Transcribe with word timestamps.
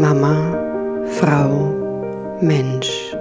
Mama, 0.00 1.04
Frau, 1.06 2.38
Mensch. 2.40 3.14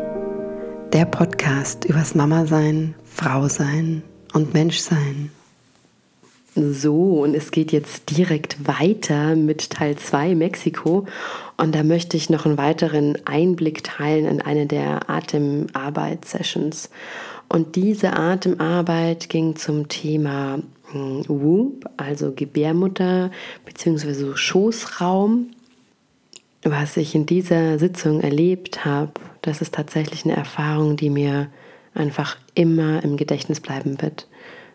Der 0.92 1.05
Podcast 1.05 1.85
übers 1.85 2.15
Mama 2.15 2.48
sein, 2.48 2.96
Frau 3.05 3.48
sein 3.48 4.01
und 4.33 4.55
Mensch 4.55 4.80
sein. 4.80 5.30
So, 6.55 7.21
und 7.21 7.35
es 7.35 7.51
geht 7.51 7.71
jetzt 7.71 8.18
direkt 8.18 8.68
weiter 8.68 9.36
mit 9.36 9.70
Teil 9.70 9.98
2 9.98 10.34
Mexiko. 10.34 11.05
Und 11.57 11.75
da 11.75 11.84
möchte 11.84 12.18
ich 12.18 12.32
noch 12.32 12.46
einen 12.46 12.57
weiteren 12.57 13.20
Einblick 13.26 13.84
teilen 13.84 14.26
in 14.26 14.42
eine 14.42 14.66
der 14.66 15.12
Atemarbeit-Sessions. 15.12 16.90
Und 17.50 17.76
diese 17.76 18.14
Atemarbeit 18.14 19.30
ging 19.30 19.55
zum 19.55 19.90
Thema 19.90 20.58
hm, 20.92 21.24
Womb, 21.28 21.88
also 21.98 22.32
Gebärmutter 22.32 23.30
bzw. 23.64 24.36
Schoßraum 24.36 25.52
was 26.64 26.98
ich 26.98 27.16
in 27.16 27.26
dieser 27.26 27.78
Sitzung 27.80 28.22
erlebt 28.22 28.86
habe, 28.86 29.12
das 29.42 29.62
ist 29.62 29.74
tatsächlich 29.74 30.26
eine 30.26 30.36
Erfahrung, 30.36 30.96
die 30.96 31.10
mir 31.10 31.50
einfach 31.94 32.38
immer 32.55 33.03
im 33.03 33.17
Gedächtnis 33.17 33.59
bleiben 33.59 34.02
wird. 34.02 34.27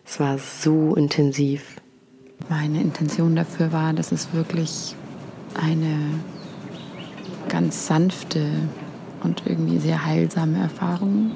Es 0.05 0.19
war 0.19 0.37
so 0.37 0.95
intensiv. 0.95 1.77
Meine 2.47 2.81
Intention 2.81 3.35
dafür 3.35 3.71
war, 3.71 3.93
dass 3.93 4.11
es 4.11 4.33
wirklich 4.33 4.95
eine 5.55 5.97
ganz 7.49 7.87
sanfte 7.87 8.45
und 9.23 9.43
irgendwie 9.45 9.79
sehr 9.79 10.05
heilsame 10.05 10.59
Erfahrung 10.59 11.31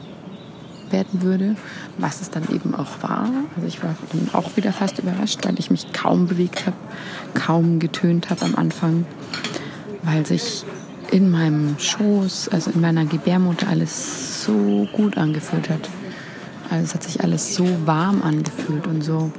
werden 0.92 1.24
würde, 1.24 1.56
was 1.98 2.22
es 2.22 2.30
dann 2.30 2.44
eben 2.54 2.76
auch 2.76 3.02
war. 3.02 3.30
Also 3.56 3.68
ich 3.68 3.84
war 3.84 3.96
dann 4.12 4.30
auch 4.34 4.56
wieder 4.56 4.72
fast 4.72 5.00
überrascht, 5.00 5.40
weil 5.44 5.60
ich 5.60 5.72
mich 5.72 5.92
kaum 5.92 6.28
bewegt 6.28 6.66
habe, 6.66 6.78
kaum 7.34 7.80
getönt 7.80 8.30
habe 8.30 8.46
am 8.46 8.56
Anfang 8.56 9.06
weil 10.04 10.26
sich 10.26 10.66
in 11.12 11.32
meinem 11.32 11.78
Schoß, 11.80 12.50
also 12.50 12.72
in 12.72 12.82
meiner 12.82 13.06
Gebärmutter, 13.06 13.68
alles 13.68 14.44
so 14.44 14.88
gut 14.94 15.18
angefühlt 15.18 15.70
hat. 15.70 15.90
Also 16.70 16.86
es 16.86 16.94
hat 16.96 17.04
sich 17.04 17.24
alles 17.24 17.56
so 17.56 17.68
warm 17.86 18.22
angefühlt 18.24 18.88
und 18.88 19.04
so 19.04 19.32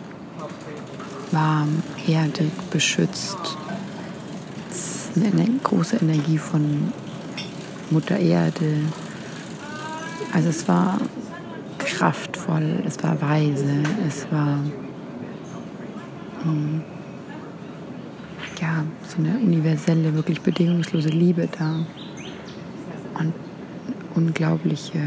warm, 1.33 1.83
erdig, 2.07 2.53
beschützt. 2.71 3.37
Es 4.71 5.11
ist 5.17 5.25
eine 5.25 5.47
große 5.63 5.97
Energie 5.97 6.39
von 6.39 6.93
Mutter 7.91 8.19
Erde. 8.19 8.77
Also 10.33 10.49
es 10.49 10.67
war 10.69 10.99
kraftvoll, 11.79 12.83
es 12.87 13.03
war 13.03 13.21
weise, 13.21 13.83
es 14.07 14.27
war 14.31 14.59
mh, 16.45 16.45
hm, 16.45 16.83
ja, 18.65 18.85
so 19.07 19.19
eine 19.19 19.39
universelle, 19.39 20.15
wirklich 20.15 20.41
bedingungslose 20.41 21.11
Liebe 21.11 21.49
da. 21.59 21.85
Und 23.19 23.35
unglaubliche 24.15 25.01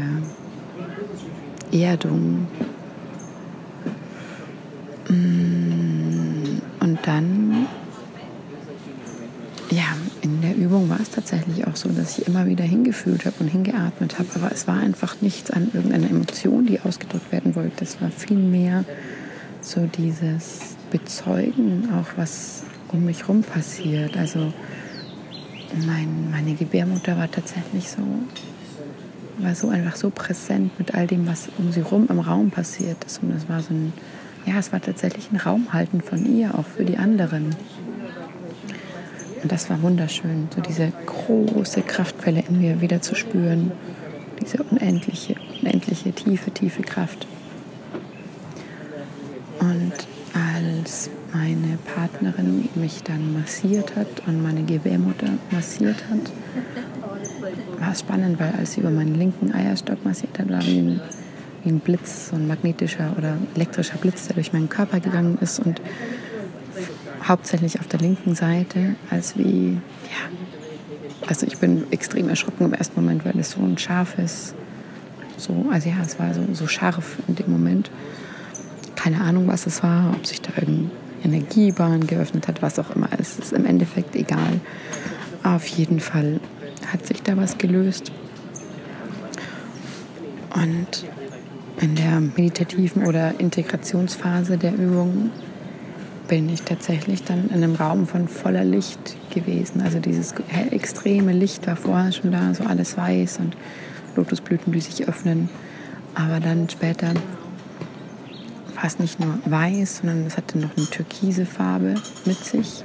Erdung. 1.72 2.46
Mm, 5.08 6.60
und 6.80 6.98
dann, 7.02 7.66
ja, 9.70 9.96
in 10.22 10.40
der 10.40 10.56
Übung 10.56 10.88
war 10.88 11.00
es 11.00 11.10
tatsächlich 11.10 11.66
auch 11.66 11.74
so, 11.74 11.88
dass 11.88 12.18
ich 12.18 12.28
immer 12.28 12.46
wieder 12.46 12.64
hingefühlt 12.64 13.26
habe 13.26 13.36
und 13.40 13.48
hingeatmet 13.48 14.18
habe. 14.18 14.28
Aber 14.36 14.52
es 14.52 14.68
war 14.68 14.78
einfach 14.78 15.20
nichts 15.20 15.50
an 15.50 15.70
irgendeiner 15.72 16.08
Emotion, 16.08 16.66
die 16.66 16.80
ausgedrückt 16.80 17.32
werden 17.32 17.56
wollte. 17.56 17.84
Es 17.84 18.00
war 18.00 18.10
vielmehr 18.10 18.84
so 19.60 19.86
dieses 19.86 20.76
Bezeugen, 20.90 21.88
auch 21.92 22.16
was 22.16 22.62
um 22.92 23.04
mich 23.04 23.22
herum 23.22 23.42
passiert. 23.42 24.16
Also 24.16 24.52
mein, 25.86 26.30
meine 26.30 26.54
Gebärmutter 26.54 27.16
war 27.16 27.30
tatsächlich 27.30 27.88
so, 27.88 28.02
war 29.38 29.54
so 29.54 29.68
einfach 29.68 29.96
so 29.96 30.10
präsent 30.10 30.78
mit 30.78 30.94
all 30.94 31.06
dem, 31.06 31.26
was 31.26 31.48
um 31.58 31.72
sie 31.72 31.82
herum 31.82 32.06
im 32.08 32.20
Raum 32.20 32.50
passiert 32.50 33.04
ist. 33.04 33.22
Und 33.22 33.32
es 33.32 33.48
war 33.48 33.60
so 33.60 33.74
ein, 33.74 33.92
ja, 34.46 34.58
es 34.58 34.72
war 34.72 34.80
tatsächlich 34.80 35.30
ein 35.30 35.36
Raumhalten 35.36 36.00
von 36.00 36.24
ihr, 36.24 36.54
auch 36.58 36.66
für 36.66 36.84
die 36.84 36.96
anderen. 36.96 37.54
Und 39.42 39.52
das 39.52 39.70
war 39.70 39.80
wunderschön, 39.82 40.48
so 40.54 40.60
diese 40.60 40.92
große 41.06 41.82
Kraftquelle 41.82 42.42
in 42.48 42.60
mir 42.60 42.80
wieder 42.80 43.00
zu 43.00 43.14
spüren, 43.14 43.72
diese 44.40 44.62
unendliche, 44.62 45.36
unendliche, 45.60 46.12
tiefe, 46.12 46.50
tiefe 46.50 46.82
Kraft. 46.82 47.26
Und 49.60 49.92
als 50.58 51.10
meine 51.32 51.78
Partnerin 51.94 52.68
mich 52.74 53.02
dann 53.02 53.32
massiert 53.32 53.96
hat 53.96 54.06
und 54.26 54.42
meine 54.42 54.62
Gebärmutter 54.62 55.28
massiert 55.50 55.96
hat, 56.10 56.32
war 57.80 57.92
es 57.92 58.00
spannend, 58.00 58.40
weil 58.40 58.52
als 58.58 58.72
sie 58.72 58.80
über 58.80 58.90
meinen 58.90 59.14
linken 59.14 59.52
Eierstock 59.52 60.04
massiert 60.04 60.38
hat, 60.38 60.48
war 60.48 60.64
wie 60.64 60.78
ein, 60.78 61.00
wie 61.64 61.70
ein 61.70 61.80
Blitz, 61.80 62.30
so 62.30 62.36
ein 62.36 62.46
magnetischer 62.46 63.14
oder 63.16 63.36
elektrischer 63.54 63.98
Blitz, 63.98 64.26
der 64.26 64.34
durch 64.34 64.52
meinen 64.52 64.68
Körper 64.68 65.00
gegangen 65.00 65.38
ist 65.40 65.60
und 65.60 65.80
hauptsächlich 67.22 67.78
auf 67.78 67.86
der 67.86 68.00
linken 68.00 68.34
Seite, 68.34 68.96
als 69.10 69.36
wie, 69.36 69.72
ja, 70.04 71.28
also 71.28 71.46
ich 71.46 71.58
bin 71.58 71.84
extrem 71.90 72.28
erschrocken 72.28 72.64
im 72.64 72.72
ersten 72.72 73.00
Moment, 73.00 73.24
weil 73.24 73.38
es 73.38 73.52
so 73.52 73.60
ein 73.60 73.76
scharfes, 73.76 74.54
so, 75.36 75.66
also 75.70 75.88
ja, 75.88 75.96
es 76.04 76.18
war 76.18 76.32
so, 76.34 76.42
so 76.52 76.66
scharf 76.66 77.18
in 77.28 77.36
dem 77.36 77.52
Moment. 77.52 77.90
Keine 78.98 79.20
Ahnung, 79.20 79.46
was 79.46 79.66
es 79.68 79.84
war, 79.84 80.12
ob 80.12 80.26
sich 80.26 80.40
da 80.40 80.50
irgendwie 80.56 80.90
Energiebahn 81.22 82.08
geöffnet 82.08 82.48
hat, 82.48 82.62
was 82.62 82.80
auch 82.80 82.90
immer. 82.96 83.08
Es 83.16 83.38
ist 83.38 83.52
im 83.52 83.64
Endeffekt 83.64 84.16
egal. 84.16 84.60
Auf 85.44 85.68
jeden 85.68 86.00
Fall 86.00 86.40
hat 86.92 87.06
sich 87.06 87.22
da 87.22 87.36
was 87.36 87.58
gelöst. 87.58 88.10
Und 90.52 91.06
in 91.80 91.94
der 91.94 92.18
meditativen 92.18 93.06
oder 93.06 93.38
Integrationsphase 93.38 94.58
der 94.58 94.74
Übung 94.74 95.30
bin 96.26 96.48
ich 96.48 96.62
tatsächlich 96.62 97.22
dann 97.22 97.50
in 97.50 97.62
einem 97.62 97.76
Raum 97.76 98.08
von 98.08 98.26
voller 98.26 98.64
Licht 98.64 99.16
gewesen. 99.30 99.80
Also 99.80 100.00
dieses 100.00 100.34
extreme 100.72 101.32
Licht 101.32 101.68
war 101.68 101.76
vorher 101.76 102.10
schon 102.10 102.32
da, 102.32 102.52
so 102.52 102.64
alles 102.64 102.96
weiß 102.96 103.38
und 103.38 103.56
Lotusblüten, 104.16 104.72
die 104.72 104.80
sich 104.80 105.06
öffnen. 105.06 105.48
Aber 106.16 106.40
dann 106.40 106.68
später 106.68 107.12
war 108.82 108.90
nicht 109.00 109.18
nur 109.18 109.38
weiß, 109.44 109.98
sondern 109.98 110.26
es 110.26 110.36
hatte 110.36 110.58
noch 110.58 110.76
eine 110.76 110.86
türkise 110.86 111.46
Farbe 111.46 111.94
mit 112.24 112.44
sich. 112.44 112.84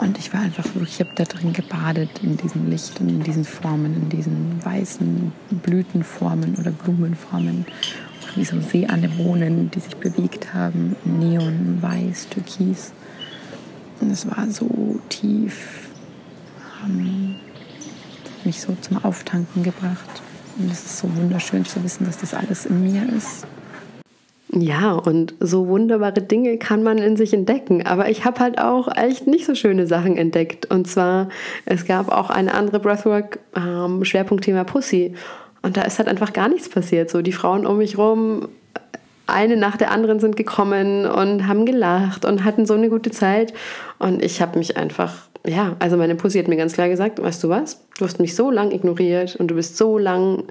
Und 0.00 0.18
ich 0.18 0.32
war 0.32 0.40
einfach 0.40 0.64
wirklich, 0.74 1.00
ich 1.00 1.00
habe 1.00 1.14
da 1.14 1.24
drin 1.24 1.52
gebadet 1.52 2.10
in 2.22 2.36
diesem 2.36 2.68
Licht 2.68 3.00
und 3.00 3.08
in 3.08 3.22
diesen 3.22 3.44
Formen, 3.44 3.94
in 3.94 4.08
diesen 4.08 4.64
weißen 4.64 5.32
Blütenformen 5.62 6.56
oder 6.56 6.70
Blumenformen. 6.72 7.64
Wie 8.34 8.44
so 8.44 8.60
Seeanemonen, 8.60 9.70
die 9.70 9.80
sich 9.80 9.96
bewegt 9.96 10.52
haben, 10.52 10.96
Neon, 11.04 11.78
Weiß, 11.80 12.28
Türkis. 12.28 12.92
Und 14.00 14.10
es 14.10 14.26
war 14.26 14.50
so 14.50 15.00
tief, 15.08 15.88
ähm, 16.84 17.36
mich 18.44 18.60
so 18.60 18.76
zum 18.80 19.04
Auftanken 19.04 19.62
gebracht. 19.62 20.22
Und 20.58 20.70
es 20.70 20.84
ist 20.84 20.98
so 20.98 21.16
wunderschön 21.16 21.64
zu 21.64 21.82
wissen, 21.84 22.04
dass 22.06 22.18
das 22.18 22.34
alles 22.34 22.66
in 22.66 22.82
mir 22.82 23.08
ist. 23.16 23.46
Ja, 24.56 24.92
und 24.92 25.34
so 25.40 25.66
wunderbare 25.66 26.22
Dinge 26.22 26.58
kann 26.58 26.84
man 26.84 26.98
in 26.98 27.16
sich 27.16 27.34
entdecken. 27.34 27.84
Aber 27.86 28.08
ich 28.08 28.24
habe 28.24 28.38
halt 28.38 28.60
auch 28.60 28.88
echt 28.96 29.26
nicht 29.26 29.46
so 29.46 29.56
schöne 29.56 29.88
Sachen 29.88 30.16
entdeckt. 30.16 30.66
Und 30.66 30.86
zwar, 30.86 31.28
es 31.66 31.86
gab 31.86 32.12
auch 32.12 32.30
eine 32.30 32.54
andere 32.54 32.78
Breathwork-Schwerpunktthema 32.78 34.60
ähm, 34.60 34.66
Pussy. 34.66 35.14
Und 35.62 35.76
da 35.76 35.82
ist 35.82 35.98
halt 35.98 36.08
einfach 36.08 36.32
gar 36.32 36.48
nichts 36.48 36.68
passiert. 36.68 37.10
So, 37.10 37.20
die 37.20 37.32
Frauen 37.32 37.66
um 37.66 37.78
mich 37.78 37.98
rum, 37.98 38.48
eine 39.26 39.56
nach 39.56 39.76
der 39.76 39.90
anderen 39.90 40.20
sind 40.20 40.36
gekommen 40.36 41.06
und 41.06 41.48
haben 41.48 41.66
gelacht 41.66 42.24
und 42.24 42.44
hatten 42.44 42.64
so 42.64 42.74
eine 42.74 42.90
gute 42.90 43.10
Zeit. 43.10 43.54
Und 43.98 44.22
ich 44.22 44.40
habe 44.40 44.58
mich 44.58 44.76
einfach, 44.76 45.14
ja, 45.44 45.74
also 45.80 45.96
meine 45.96 46.14
Pussy 46.14 46.38
hat 46.38 46.46
mir 46.46 46.56
ganz 46.56 46.74
klar 46.74 46.88
gesagt, 46.88 47.20
weißt 47.20 47.42
du 47.42 47.48
was, 47.48 47.80
du 47.98 48.04
hast 48.04 48.20
mich 48.20 48.36
so 48.36 48.52
lang 48.52 48.70
ignoriert 48.70 49.34
und 49.34 49.48
du 49.48 49.56
bist 49.56 49.76
so 49.76 49.98
lang 49.98 50.44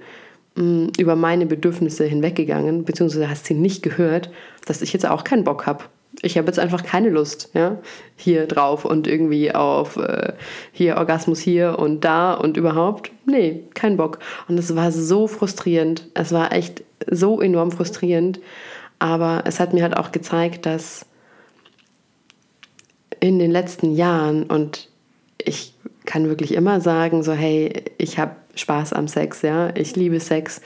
über 0.55 1.15
meine 1.15 1.45
Bedürfnisse 1.45 2.05
hinweggegangen, 2.05 2.85
beziehungsweise 2.85 3.29
hast 3.29 3.45
sie 3.45 3.55
nicht 3.55 3.81
gehört, 3.81 4.29
dass 4.65 4.81
ich 4.81 4.93
jetzt 4.93 5.05
auch 5.07 5.23
keinen 5.23 5.43
Bock 5.43 5.65
habe. 5.65 5.85
Ich 6.21 6.37
habe 6.37 6.45
jetzt 6.45 6.59
einfach 6.59 6.83
keine 6.83 7.09
Lust, 7.09 7.49
ja, 7.55 7.79
hier 8.15 8.45
drauf 8.45 8.85
und 8.85 9.07
irgendwie 9.07 9.53
auf 9.53 9.97
äh, 9.97 10.33
hier 10.71 10.97
Orgasmus 10.97 11.39
hier 11.39 11.79
und 11.79 12.01
da 12.05 12.35
und 12.35 12.55
überhaupt. 12.55 13.11
Nee, 13.25 13.63
kein 13.73 13.97
Bock. 13.97 14.19
Und 14.47 14.59
es 14.59 14.75
war 14.75 14.91
so 14.91 15.27
frustrierend. 15.27 16.07
Es 16.13 16.31
war 16.31 16.51
echt 16.53 16.83
so 17.09 17.41
enorm 17.41 17.71
frustrierend. 17.71 18.39
Aber 18.99 19.43
es 19.45 19.59
hat 19.59 19.73
mir 19.73 19.81
halt 19.81 19.97
auch 19.97 20.11
gezeigt, 20.11 20.67
dass 20.67 21.07
in 23.19 23.39
den 23.39 23.51
letzten 23.51 23.95
Jahren 23.95 24.43
und 24.43 24.89
ich 25.37 25.73
kann 26.05 26.27
wirklich 26.27 26.53
immer 26.53 26.81
sagen, 26.81 27.23
so 27.23 27.33
hey, 27.33 27.85
ich 27.97 28.19
habe 28.19 28.35
Spaß 28.55 28.93
am 28.93 29.07
Sex, 29.07 29.41
ja, 29.41 29.75
ich 29.75 29.95
liebe 29.95 30.19
Sex. 30.19 30.61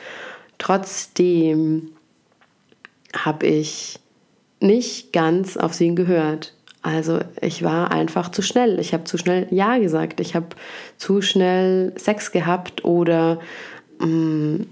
Trotzdem 0.58 1.92
habe 3.16 3.46
ich 3.46 4.00
nicht 4.60 5.14
ganz 5.14 5.58
auf 5.58 5.74
sie 5.74 5.94
gehört. 5.94 6.54
Also 6.82 7.20
ich 7.42 7.64
war 7.64 7.92
einfach 7.92 8.32
zu 8.32 8.42
schnell. 8.42 8.80
Ich 8.80 8.94
habe 8.94 9.04
zu 9.04 9.18
schnell 9.18 9.48
Ja 9.52 9.78
gesagt. 9.78 10.20
Ich 10.20 10.36
habe 10.36 10.48
zu 10.98 11.22
schnell 11.22 11.94
Sex 11.98 12.32
gehabt 12.32 12.86
oder 12.86 13.40
mh, 14.00 14.08
mm, 14.08 14.68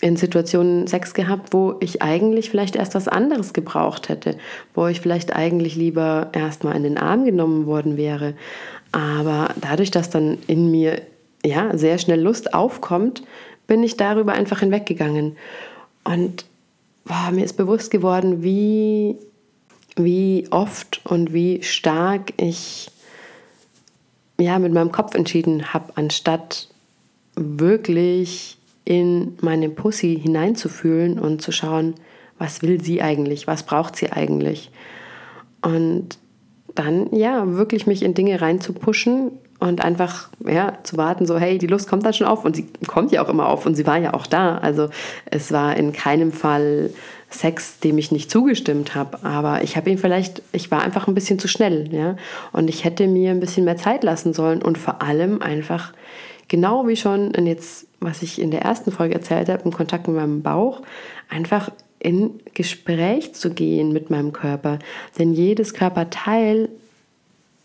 in 0.00 0.16
Situationen 0.16 0.86
Sex 0.86 1.14
gehabt, 1.14 1.54
wo 1.54 1.76
ich 1.80 2.02
eigentlich 2.02 2.50
vielleicht 2.50 2.76
erst 2.76 2.94
was 2.94 3.08
anderes 3.08 3.54
gebraucht 3.54 4.10
hätte, 4.10 4.36
wo 4.74 4.86
ich 4.86 5.00
vielleicht 5.00 5.34
eigentlich 5.34 5.76
lieber 5.76 6.28
erstmal 6.32 6.76
in 6.76 6.82
den 6.82 6.98
Arm 6.98 7.24
genommen 7.24 7.64
worden 7.66 7.96
wäre. 7.96 8.34
Aber 8.94 9.52
dadurch, 9.60 9.90
dass 9.90 10.08
dann 10.08 10.38
in 10.46 10.70
mir 10.70 11.02
ja 11.44 11.76
sehr 11.76 11.98
schnell 11.98 12.20
Lust 12.20 12.54
aufkommt, 12.54 13.24
bin 13.66 13.82
ich 13.82 13.96
darüber 13.96 14.34
einfach 14.34 14.60
hinweggegangen. 14.60 15.36
Und 16.04 16.44
boah, 17.04 17.32
mir 17.32 17.44
ist 17.44 17.56
bewusst 17.56 17.90
geworden, 17.90 18.44
wie, 18.44 19.16
wie 19.96 20.46
oft 20.52 21.00
und 21.02 21.32
wie 21.32 21.60
stark 21.64 22.34
ich 22.36 22.88
ja, 24.38 24.60
mit 24.60 24.72
meinem 24.72 24.92
Kopf 24.92 25.16
entschieden 25.16 25.74
habe, 25.74 25.92
anstatt 25.96 26.68
wirklich 27.34 28.58
in 28.84 29.36
meine 29.40 29.70
Pussy 29.70 30.20
hineinzufühlen 30.22 31.18
und 31.18 31.42
zu 31.42 31.50
schauen, 31.50 31.94
was 32.38 32.62
will 32.62 32.80
sie 32.80 33.02
eigentlich, 33.02 33.48
was 33.48 33.64
braucht 33.64 33.96
sie 33.96 34.12
eigentlich. 34.12 34.70
Und 35.62 36.16
dann 36.74 37.14
ja, 37.14 37.56
wirklich 37.56 37.86
mich 37.86 38.02
in 38.02 38.14
Dinge 38.14 38.40
reinzupuschen 38.40 39.32
und 39.60 39.84
einfach 39.84 40.28
ja, 40.46 40.78
zu 40.82 40.96
warten, 40.96 41.26
so 41.26 41.38
hey, 41.38 41.58
die 41.58 41.66
Lust 41.66 41.88
kommt 41.88 42.04
dann 42.04 42.12
schon 42.12 42.26
auf 42.26 42.44
und 42.44 42.56
sie 42.56 42.66
kommt 42.86 43.12
ja 43.12 43.24
auch 43.24 43.28
immer 43.28 43.48
auf 43.48 43.66
und 43.66 43.74
sie 43.74 43.86
war 43.86 43.98
ja 43.98 44.14
auch 44.14 44.26
da. 44.26 44.58
Also 44.58 44.88
es 45.26 45.52
war 45.52 45.76
in 45.76 45.92
keinem 45.92 46.32
Fall 46.32 46.90
Sex, 47.30 47.80
dem 47.80 47.98
ich 47.98 48.12
nicht 48.12 48.30
zugestimmt 48.30 48.94
habe, 48.94 49.24
aber 49.24 49.62
ich 49.62 49.76
habe 49.76 49.90
ihn 49.90 49.98
vielleicht, 49.98 50.42
ich 50.52 50.70
war 50.70 50.82
einfach 50.82 51.08
ein 51.08 51.14
bisschen 51.14 51.38
zu 51.38 51.48
schnell, 51.48 51.92
ja, 51.92 52.16
und 52.52 52.68
ich 52.68 52.84
hätte 52.84 53.08
mir 53.08 53.30
ein 53.30 53.40
bisschen 53.40 53.64
mehr 53.64 53.76
Zeit 53.76 54.04
lassen 54.04 54.32
sollen 54.32 54.62
und 54.62 54.78
vor 54.78 55.02
allem 55.02 55.42
einfach 55.42 55.92
genau 56.48 56.86
wie 56.86 56.96
schon 56.96 57.34
und 57.34 57.46
jetzt, 57.46 57.86
was 58.00 58.22
ich 58.22 58.40
in 58.40 58.50
der 58.50 58.62
ersten 58.62 58.92
Folge 58.92 59.14
erzählt 59.14 59.48
habe, 59.48 59.62
im 59.64 59.72
Kontakt 59.72 60.06
mit 60.06 60.16
meinem 60.16 60.42
Bauch, 60.42 60.82
einfach 61.28 61.70
in 62.04 62.40
Gespräch 62.52 63.34
zu 63.34 63.50
gehen 63.50 63.92
mit 63.92 64.10
meinem 64.10 64.32
Körper. 64.32 64.78
Denn 65.18 65.32
jedes 65.32 65.74
Körperteil 65.74 66.68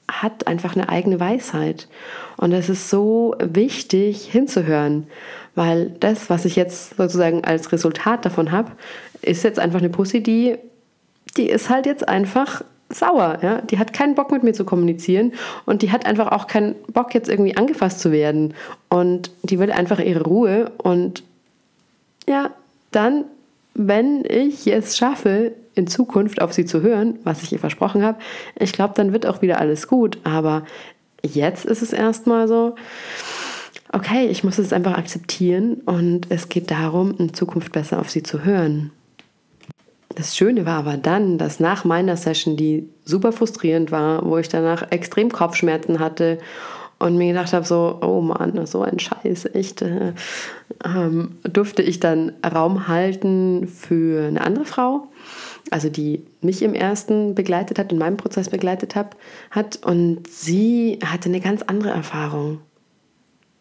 hat 0.10 0.48
einfach 0.48 0.76
eine 0.76 0.90
eigene 0.90 1.20
Weisheit. 1.20 1.88
Und 2.38 2.54
es 2.54 2.70
ist 2.70 2.90
so 2.90 3.36
wichtig 3.40 4.26
hinzuhören, 4.32 5.08
weil 5.56 5.92
das, 6.00 6.30
was 6.30 6.46
ich 6.46 6.56
jetzt 6.56 6.96
sozusagen 6.98 7.44
als 7.44 7.72
Resultat 7.72 8.26
davon 8.26 8.52
habe, 8.52 8.72
ist 9.22 9.44
jetzt 9.44 9.60
einfach 9.60 9.80
eine 9.80 9.90
Pussy, 9.90 10.24
die, 10.24 10.56
die 11.38 11.50
ist 11.50 11.70
halt 11.70 11.86
jetzt 11.86 12.08
einfach 12.08 12.64
sauer. 12.90 13.40
Ja? 13.42 13.62
Die 13.62 13.78
hat 13.78 13.94
keinen 13.94 14.16
Bock 14.16 14.32
mit 14.32 14.44
mir 14.44 14.54
zu 14.54 14.66
kommunizieren 14.66 15.34
und 15.66 15.82
die 15.82 15.92
hat 15.92 16.06
einfach 16.06 16.32
auch 16.32 16.48
keinen 16.48 16.76
Bock 16.92 17.14
jetzt 17.14 17.30
irgendwie 17.30 17.58
angefasst 17.58 18.00
zu 18.00 18.12
werden. 18.12 18.54
Und 18.90 19.32
die 19.44 19.60
will 19.60 19.72
einfach 19.72 20.00
ihre 20.00 20.24
Ruhe. 20.24 20.72
Und 20.78 21.24
ja, 22.28 22.52
dann, 22.92 23.26
wenn 23.82 24.26
ich 24.26 24.68
es 24.68 24.98
schaffe, 24.98 25.54
in 25.74 25.88
Zukunft 25.88 26.42
auf 26.42 26.52
sie 26.52 26.66
zu 26.66 26.82
hören, 26.82 27.18
was 27.24 27.44
ich 27.44 27.54
ihr 27.54 27.60
versprochen 27.60 28.04
habe, 28.04 28.20
ich 28.60 28.74
glaube, 28.74 28.94
dann 28.94 29.14
wird 29.14 29.26
auch 29.26 29.42
wieder 29.42 29.62
alles 29.62 29.88
gut. 29.88 30.18
Aber 30.26 30.66
jetzt 31.24 31.64
ist 31.64 31.82
es 31.82 31.94
erstmal 31.94 32.50
so, 32.50 32.76
okay, 33.94 34.28
ich 34.28 34.44
muss 34.44 34.58
es 34.58 34.74
einfach 34.74 34.98
akzeptieren 34.98 35.76
und 35.86 36.28
es 36.28 36.50
geht 36.50 36.72
darum, 36.72 37.16
in 37.20 37.34
Zukunft 37.34 37.72
besser 37.72 38.00
auf 38.00 38.10
sie 38.10 38.22
zu 38.22 38.44
hören. 38.44 38.92
Das 40.14 40.36
Schöne 40.36 40.66
war 40.66 40.80
aber 40.80 40.98
dann, 40.98 41.38
dass 41.38 41.62
nach 41.62 41.86
meiner 41.86 42.18
Session, 42.18 42.58
die 42.58 42.90
super 43.06 43.32
frustrierend 43.32 43.92
war, 43.92 44.26
wo 44.26 44.38
ich 44.38 44.50
danach 44.50 44.92
extrem 44.92 45.32
Kopfschmerzen 45.32 46.00
hatte 46.00 46.40
und 47.00 47.18
mir 47.18 47.30
gedacht 47.30 47.54
habe, 47.54 47.66
so, 47.66 47.98
oh 48.02 48.22
Mann, 48.22 48.66
so 48.66 48.82
ein 48.82 49.00
Scheiß, 49.00 49.46
echt, 49.54 49.82
äh, 49.82 50.14
ähm, 50.84 51.38
durfte 51.44 51.82
ich 51.82 52.00
dann 52.00 52.34
Raum 52.46 52.88
halten 52.88 53.68
für 53.68 54.28
eine 54.28 54.42
andere 54.42 54.66
Frau, 54.66 55.08
also 55.72 55.90
die 55.90 56.26
mich 56.42 56.62
im 56.62 56.74
ersten 56.74 57.36
begleitet 57.36 57.80
hat, 57.80 57.92
in 57.94 57.98
meinem 57.98 58.18
Prozess 58.18 58.50
begleitet 58.50 58.96
hab, 58.96 59.16
hat. 59.50 59.80
Und 59.86 60.28
sie 60.28 61.00
hatte 61.04 61.30
eine 61.30 61.40
ganz 61.40 61.62
andere 61.62 61.92
Erfahrung. 61.92 62.60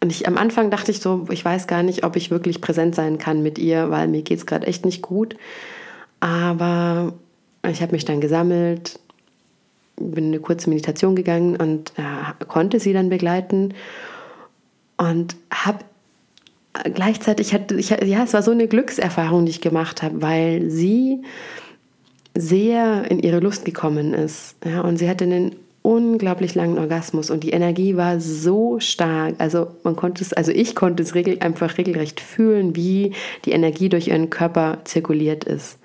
Und 0.03 0.11
ich 0.11 0.27
am 0.27 0.37
Anfang 0.37 0.71
dachte 0.71 0.91
ich 0.91 1.01
so, 1.01 1.27
ich 1.31 1.45
weiß 1.45 1.67
gar 1.67 1.83
nicht, 1.83 2.05
ob 2.05 2.17
ich 2.17 2.31
wirklich 2.31 2.61
präsent 2.61 2.95
sein 2.95 3.19
kann 3.19 3.43
mit 3.43 3.59
ihr, 3.59 3.91
weil 3.91 4.09
mir 4.09 4.23
geht 4.23 4.39
es 4.39 4.47
gerade 4.47 4.67
echt 4.67 4.85
nicht 4.85 5.03
gut. 5.03 5.37
Aber 6.21 7.15
ich 7.69 7.83
habe 7.83 7.93
mich 7.93 8.05
dann 8.05 8.21
gesammelt, 8.21 9.01
bin 9.99 10.27
in 10.27 10.31
eine 10.31 10.41
kurze 10.41 10.71
Meditation 10.71 11.17
gegangen 11.17 11.57
und 11.57 11.93
äh, 11.97 12.45
konnte 12.47 12.81
sie 12.81 12.93
dann 12.93 13.09
begleiten 13.09 13.75
und 14.97 15.37
habe 15.53 15.85
gleichzeitig 16.95 17.53
hatte 17.55 17.75
ich, 17.77 17.91
ja, 17.91 18.25
es 18.25 18.35
war 18.35 18.43
so 18.43 18.51
eine 18.51 18.69
Glückserfahrung, 18.69 19.47
die 19.47 19.51
ich 19.51 19.61
gemacht 19.61 20.03
habe, 20.03 20.23
weil 20.23 20.71
sie 20.71 21.23
sehr 22.37 23.11
in 23.11 23.19
ihre 23.19 23.41
Lust 23.41 23.65
gekommen 23.65 24.15
ist. 24.15 24.57
Ja, 24.65 24.83
und 24.83 24.97
sie 24.97 25.09
hatte 25.09 25.25
einen 25.25 25.57
unglaublich 25.83 26.55
langen 26.55 26.79
Orgasmus 26.79 27.31
und 27.31 27.45
die 27.45 27.51
Energie 27.51 27.97
war 27.97 28.21
so 28.21 28.79
stark. 28.81 29.35
Also 29.39 29.69
man 29.85 29.97
konnte 29.97 30.23
es, 30.23 30.33
also 30.33 30.53
ich 30.53 30.75
konnte 30.75 31.03
es 31.03 31.15
regel, 31.15 31.39
einfach 31.41 31.79
regelrecht 31.79 32.21
fühlen, 32.21 32.77
wie 32.77 33.13
die 33.45 33.53
Energie 33.53 33.89
durch 33.89 34.09
ihren 34.09 34.31
Körper 34.31 34.79
zirkuliert 34.85 35.45
ist. 35.45 35.79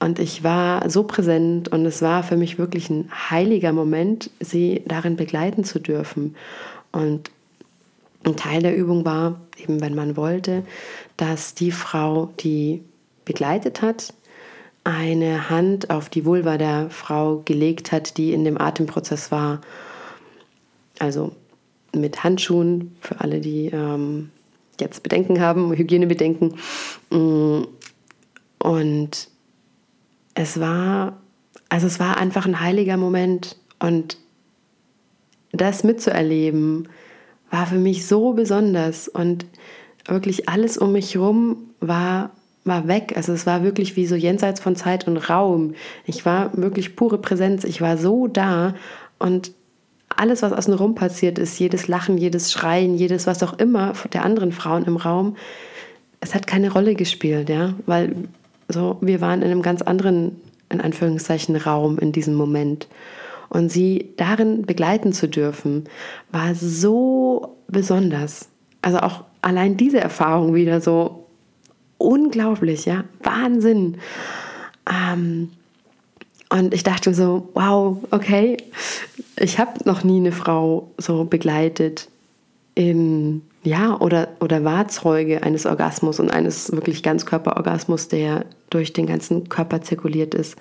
Und 0.00 0.18
ich 0.18 0.44
war 0.44 0.88
so 0.88 1.02
präsent 1.02 1.68
und 1.68 1.84
es 1.84 2.02
war 2.02 2.22
für 2.22 2.36
mich 2.36 2.58
wirklich 2.58 2.88
ein 2.88 3.10
heiliger 3.30 3.72
Moment, 3.72 4.30
sie 4.38 4.82
darin 4.86 5.16
begleiten 5.16 5.64
zu 5.64 5.80
dürfen. 5.80 6.36
Und 6.92 7.30
ein 8.24 8.36
Teil 8.36 8.62
der 8.62 8.76
Übung 8.76 9.04
war, 9.04 9.40
eben 9.58 9.80
wenn 9.80 9.94
man 9.94 10.16
wollte, 10.16 10.62
dass 11.16 11.54
die 11.54 11.72
Frau, 11.72 12.30
die 12.40 12.82
begleitet 13.24 13.82
hat, 13.82 14.14
eine 14.84 15.50
Hand 15.50 15.90
auf 15.90 16.08
die 16.08 16.24
Vulva 16.24 16.56
der 16.58 16.90
Frau 16.90 17.42
gelegt 17.44 17.92
hat, 17.92 18.16
die 18.16 18.32
in 18.32 18.44
dem 18.44 18.58
Atemprozess 18.60 19.30
war. 19.30 19.60
Also 20.98 21.32
mit 21.94 22.22
Handschuhen, 22.24 22.96
für 23.00 23.20
alle, 23.20 23.40
die 23.40 23.66
ähm, 23.66 24.30
jetzt 24.80 25.02
Bedenken 25.02 25.40
haben, 25.40 25.72
Hygienebedenken. 25.72 26.54
Mm, 27.10 27.62
und 28.60 29.28
es 30.38 30.60
war, 30.60 31.18
also 31.68 31.88
es 31.88 31.98
war 31.98 32.16
einfach 32.16 32.46
ein 32.46 32.60
heiliger 32.60 32.96
Moment 32.96 33.56
und 33.80 34.18
das 35.50 35.82
mitzuerleben 35.82 36.88
war 37.50 37.66
für 37.66 37.78
mich 37.78 38.06
so 38.06 38.34
besonders 38.34 39.08
und 39.08 39.46
wirklich 40.06 40.48
alles 40.48 40.78
um 40.78 40.92
mich 40.92 41.14
herum 41.14 41.70
war, 41.80 42.30
war 42.64 42.86
weg. 42.86 43.14
Also 43.16 43.32
es 43.32 43.46
war 43.46 43.64
wirklich 43.64 43.96
wie 43.96 44.06
so 44.06 44.14
jenseits 44.14 44.60
von 44.60 44.76
Zeit 44.76 45.08
und 45.08 45.16
Raum. 45.16 45.74
Ich 46.06 46.24
war 46.24 46.56
wirklich 46.56 46.94
pure 46.94 47.18
Präsenz. 47.18 47.64
Ich 47.64 47.80
war 47.80 47.98
so 47.98 48.28
da 48.28 48.74
und 49.18 49.50
alles, 50.08 50.42
was 50.42 50.52
außen 50.52 50.74
rum 50.74 50.94
passiert 50.94 51.38
ist, 51.38 51.58
jedes 51.58 51.88
Lachen, 51.88 52.16
jedes 52.16 52.52
Schreien, 52.52 52.94
jedes 52.94 53.26
was 53.26 53.42
auch 53.42 53.58
immer 53.58 53.92
der 54.12 54.24
anderen 54.24 54.52
Frauen 54.52 54.84
im 54.84 54.96
Raum, 54.96 55.36
es 56.20 56.34
hat 56.34 56.46
keine 56.46 56.72
Rolle 56.72 56.94
gespielt, 56.94 57.48
ja, 57.48 57.74
weil 57.86 58.28
so, 58.68 58.98
wir 59.00 59.20
waren 59.20 59.42
in 59.42 59.50
einem 59.50 59.62
ganz 59.62 59.82
anderen, 59.82 60.40
in 60.68 60.80
Anführungszeichen, 60.80 61.56
Raum 61.56 61.98
in 61.98 62.12
diesem 62.12 62.34
Moment. 62.34 62.86
Und 63.48 63.70
sie 63.70 64.10
darin 64.16 64.66
begleiten 64.66 65.12
zu 65.12 65.26
dürfen, 65.26 65.84
war 66.30 66.54
so 66.54 67.56
besonders. 67.66 68.48
Also 68.82 68.98
auch 68.98 69.24
allein 69.40 69.76
diese 69.76 70.00
Erfahrung 70.00 70.54
wieder 70.54 70.80
so 70.80 71.26
unglaublich, 71.96 72.84
ja, 72.84 73.04
Wahnsinn. 73.22 73.96
Ähm, 74.88 75.50
und 76.50 76.72
ich 76.72 76.82
dachte 76.82 77.14
so, 77.14 77.48
wow, 77.54 77.98
okay, 78.10 78.56
ich 79.36 79.58
habe 79.58 79.72
noch 79.84 80.04
nie 80.04 80.18
eine 80.18 80.32
Frau 80.32 80.90
so 80.98 81.24
begleitet 81.24 82.08
in 82.74 83.42
ja, 83.62 83.98
oder, 84.00 84.28
oder 84.40 84.64
war 84.64 84.88
Zeuge 84.88 85.42
eines 85.42 85.66
Orgasmus 85.66 86.20
und 86.20 86.30
eines 86.30 86.72
wirklich 86.72 87.02
Ganzkörperorgasmus, 87.02 88.08
der 88.08 88.46
durch 88.70 88.92
den 88.92 89.06
ganzen 89.06 89.48
Körper 89.48 89.82
zirkuliert 89.82 90.34
ist. 90.34 90.56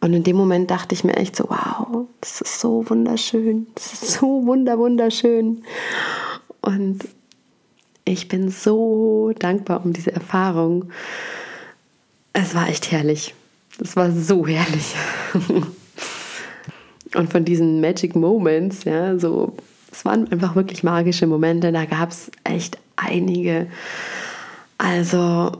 Und 0.00 0.12
in 0.12 0.22
dem 0.22 0.36
Moment 0.36 0.70
dachte 0.70 0.94
ich 0.94 1.04
mir 1.04 1.16
echt 1.16 1.36
so, 1.36 1.44
wow, 1.48 2.06
das 2.20 2.40
ist 2.40 2.60
so 2.60 2.84
wunderschön, 2.88 3.66
das 3.74 3.92
ist 3.94 4.10
so 4.12 4.46
wunder, 4.46 4.78
wunderschön. 4.78 5.62
Und 6.60 7.04
ich 8.04 8.28
bin 8.28 8.50
so 8.50 9.32
dankbar 9.38 9.84
um 9.84 9.92
diese 9.92 10.12
Erfahrung. 10.12 10.90
Es 12.32 12.54
war 12.54 12.68
echt 12.68 12.90
herrlich. 12.90 13.34
Es 13.80 13.96
war 13.96 14.10
so 14.10 14.46
herrlich. 14.46 14.94
Und 17.14 17.30
von 17.30 17.44
diesen 17.44 17.80
Magic 17.80 18.16
Moments, 18.16 18.84
ja, 18.84 19.18
so 19.18 19.56
es 19.94 20.04
waren 20.04 20.30
einfach 20.30 20.56
wirklich 20.56 20.82
magische 20.82 21.26
Momente. 21.26 21.70
Da 21.70 21.84
gab 21.84 22.10
es 22.10 22.30
echt 22.42 22.78
einige. 22.96 23.68
Also 24.76 25.52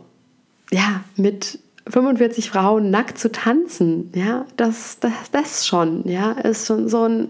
ja, 0.73 1.03
mit 1.17 1.59
45 1.89 2.51
Frauen 2.51 2.91
nackt 2.91 3.19
zu 3.19 3.31
tanzen, 3.31 4.11
ja, 4.15 4.47
das, 4.57 4.99
das, 5.01 5.13
das 5.31 5.67
schon, 5.67 6.09
ja, 6.09 6.33
ist 6.33 6.67
schon 6.67 6.89
so 6.89 7.05
ein 7.05 7.29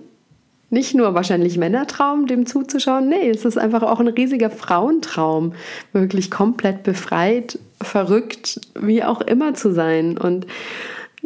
nicht 0.70 0.94
nur 0.94 1.14
wahrscheinlich 1.14 1.56
Männertraum, 1.56 2.26
dem 2.26 2.46
zuzuschauen, 2.46 3.08
nee, 3.08 3.30
es 3.30 3.44
ist 3.44 3.58
einfach 3.58 3.82
auch 3.82 4.00
ein 4.00 4.08
riesiger 4.08 4.50
Frauentraum, 4.50 5.52
wirklich 5.92 6.32
komplett 6.32 6.82
befreit, 6.82 7.58
verrückt, 7.80 8.60
wie 8.80 9.04
auch 9.04 9.20
immer 9.20 9.54
zu 9.54 9.72
sein 9.72 10.18
und 10.18 10.46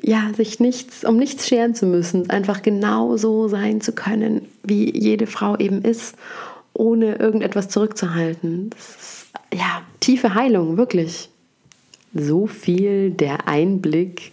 ja, 0.03 0.31
sich 0.37 0.61
nichts, 0.61 1.05
um 1.05 1.17
nichts 1.17 1.47
scheren 1.47 1.75
zu 1.75 1.87
müssen, 1.87 2.31
einfach 2.31 2.63
genau 2.63 3.17
so 3.17 3.49
sein 3.49 3.81
zu 3.81 3.93
können, 3.93 4.47
wie 4.63 4.97
jede 4.97 5.27
Frau 5.27 5.57
eben 5.57 5.83
ist, 5.83 6.15
ohne 6.73 7.17
irgendetwas 7.17 7.69
zurückzuhalten. 7.69 8.71
Das 8.71 8.89
ist 8.91 9.27
ja 9.53 9.83
tiefe 10.01 10.35
Heilung, 10.35 10.77
wirklich. 10.77 11.29
So 12.15 12.47
viel 12.47 13.11
der 13.11 13.49
Einblick 13.49 14.33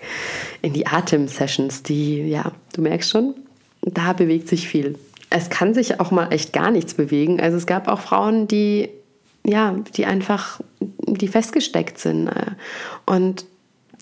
in 0.61 0.73
die 0.73 0.87
Atem-Sessions, 0.87 1.83
die, 1.83 2.21
ja, 2.29 2.51
du 2.73 2.81
merkst 2.81 3.09
schon, 3.09 3.33
da 3.81 4.13
bewegt 4.13 4.47
sich 4.47 4.67
viel. 4.67 4.97
Es 5.29 5.49
kann 5.49 5.73
sich 5.73 5.99
auch 5.99 6.11
mal 6.11 6.31
echt 6.31 6.53
gar 6.53 6.71
nichts 6.71 6.93
bewegen. 6.93 7.41
Also 7.41 7.57
es 7.57 7.65
gab 7.65 7.87
auch 7.87 7.99
Frauen, 7.99 8.47
die, 8.47 8.89
ja, 9.45 9.75
die 9.95 10.05
einfach, 10.05 10.61
die 10.79 11.27
festgesteckt 11.27 11.99
sind. 11.99 12.29
Und 13.05 13.45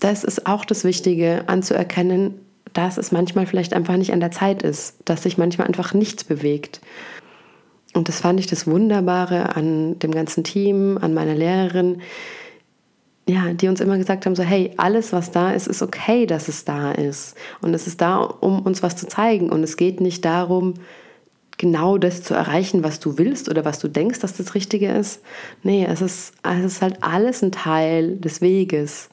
das 0.00 0.24
ist 0.24 0.46
auch 0.46 0.64
das 0.64 0.84
Wichtige, 0.84 1.44
anzuerkennen, 1.46 2.34
dass 2.72 2.98
es 2.98 3.12
manchmal 3.12 3.46
vielleicht 3.46 3.72
einfach 3.72 3.96
nicht 3.96 4.12
an 4.12 4.20
der 4.20 4.30
Zeit 4.30 4.62
ist, 4.62 4.96
dass 5.04 5.22
sich 5.22 5.38
manchmal 5.38 5.68
einfach 5.68 5.94
nichts 5.94 6.24
bewegt. 6.24 6.80
Und 7.94 8.08
das 8.08 8.20
fand 8.20 8.40
ich 8.40 8.48
das 8.48 8.66
Wunderbare 8.66 9.54
an 9.54 9.98
dem 10.00 10.10
ganzen 10.10 10.42
Team, 10.42 10.98
an 11.00 11.14
meiner 11.14 11.34
Lehrerin, 11.34 12.02
ja, 13.26 13.54
die 13.54 13.68
uns 13.68 13.80
immer 13.80 13.96
gesagt 13.96 14.26
haben, 14.26 14.36
so 14.36 14.42
hey, 14.42 14.72
alles, 14.76 15.12
was 15.12 15.30
da 15.30 15.52
ist, 15.52 15.66
ist 15.66 15.80
okay, 15.80 16.26
dass 16.26 16.48
es 16.48 16.64
da 16.64 16.92
ist. 16.92 17.36
Und 17.62 17.72
es 17.72 17.86
ist 17.86 18.00
da, 18.00 18.18
um 18.18 18.60
uns 18.60 18.82
was 18.82 18.96
zu 18.96 19.06
zeigen. 19.06 19.48
Und 19.48 19.62
es 19.62 19.76
geht 19.76 20.00
nicht 20.00 20.24
darum, 20.24 20.74
genau 21.56 21.96
das 21.96 22.22
zu 22.22 22.34
erreichen, 22.34 22.82
was 22.82 23.00
du 23.00 23.16
willst 23.16 23.48
oder 23.48 23.64
was 23.64 23.78
du 23.78 23.88
denkst, 23.88 24.18
dass 24.18 24.36
das 24.36 24.54
Richtige 24.54 24.90
ist. 24.90 25.22
Nee, 25.62 25.86
es 25.88 26.02
ist, 26.02 26.34
es 26.42 26.64
ist 26.64 26.82
halt 26.82 27.02
alles 27.02 27.42
ein 27.42 27.52
Teil 27.52 28.16
des 28.16 28.40
Weges. 28.42 29.08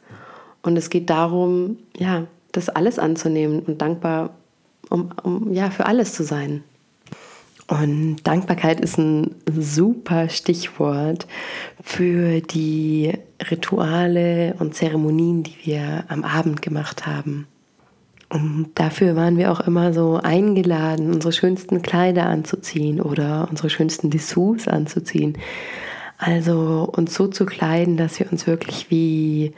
Und 0.62 0.78
es 0.78 0.90
geht 0.90 1.10
darum, 1.10 1.78
ja, 1.98 2.28
das 2.52 2.70
alles 2.70 3.00
anzunehmen 3.00 3.62
und 3.62 3.82
dankbar, 3.82 4.32
um, 4.90 5.12
um 5.24 5.54
ja, 5.54 5.70
für 5.70 5.86
alles 5.86 6.14
zu 6.14 6.24
sein. 6.24 6.64
Und 7.68 8.18
Dankbarkeit 8.28 8.82
ist 8.82 8.98
ein 8.98 9.36
super 9.50 10.28
Stichwort 10.28 11.26
für 11.82 12.42
die 12.42 13.14
Rituale 13.50 14.56
und 14.60 14.76
Zeremonien, 14.76 15.44
die 15.44 15.56
wir 15.64 16.04
am 16.10 16.26
Abend 16.26 16.62
gemacht 16.62 17.08
haben. 17.08 17.48
Und 18.28 18.72
dafür 18.76 19.16
waren 19.16 19.38
wir 19.38 19.52
auch 19.52 19.62
immer 19.62 19.94
so 19.94 20.20
eingeladen, 20.22 21.14
unsere 21.14 21.32
schönsten 21.32 21.82
Kleider 21.82 22.26
anzuziehen 22.26 23.02
oder 23.02 23.48
unsere 23.50 23.70
schönsten 23.70 24.10
Dessous 24.10 24.68
anzuziehen. 24.68 25.38
Also 26.18 26.90
uns 26.96 27.14
so 27.14 27.28
zu 27.28 27.46
kleiden, 27.46 27.98
dass 27.98 28.20
wir 28.20 28.32
uns 28.32 28.48
wirklich 28.48 28.92
wie, 28.92 29.54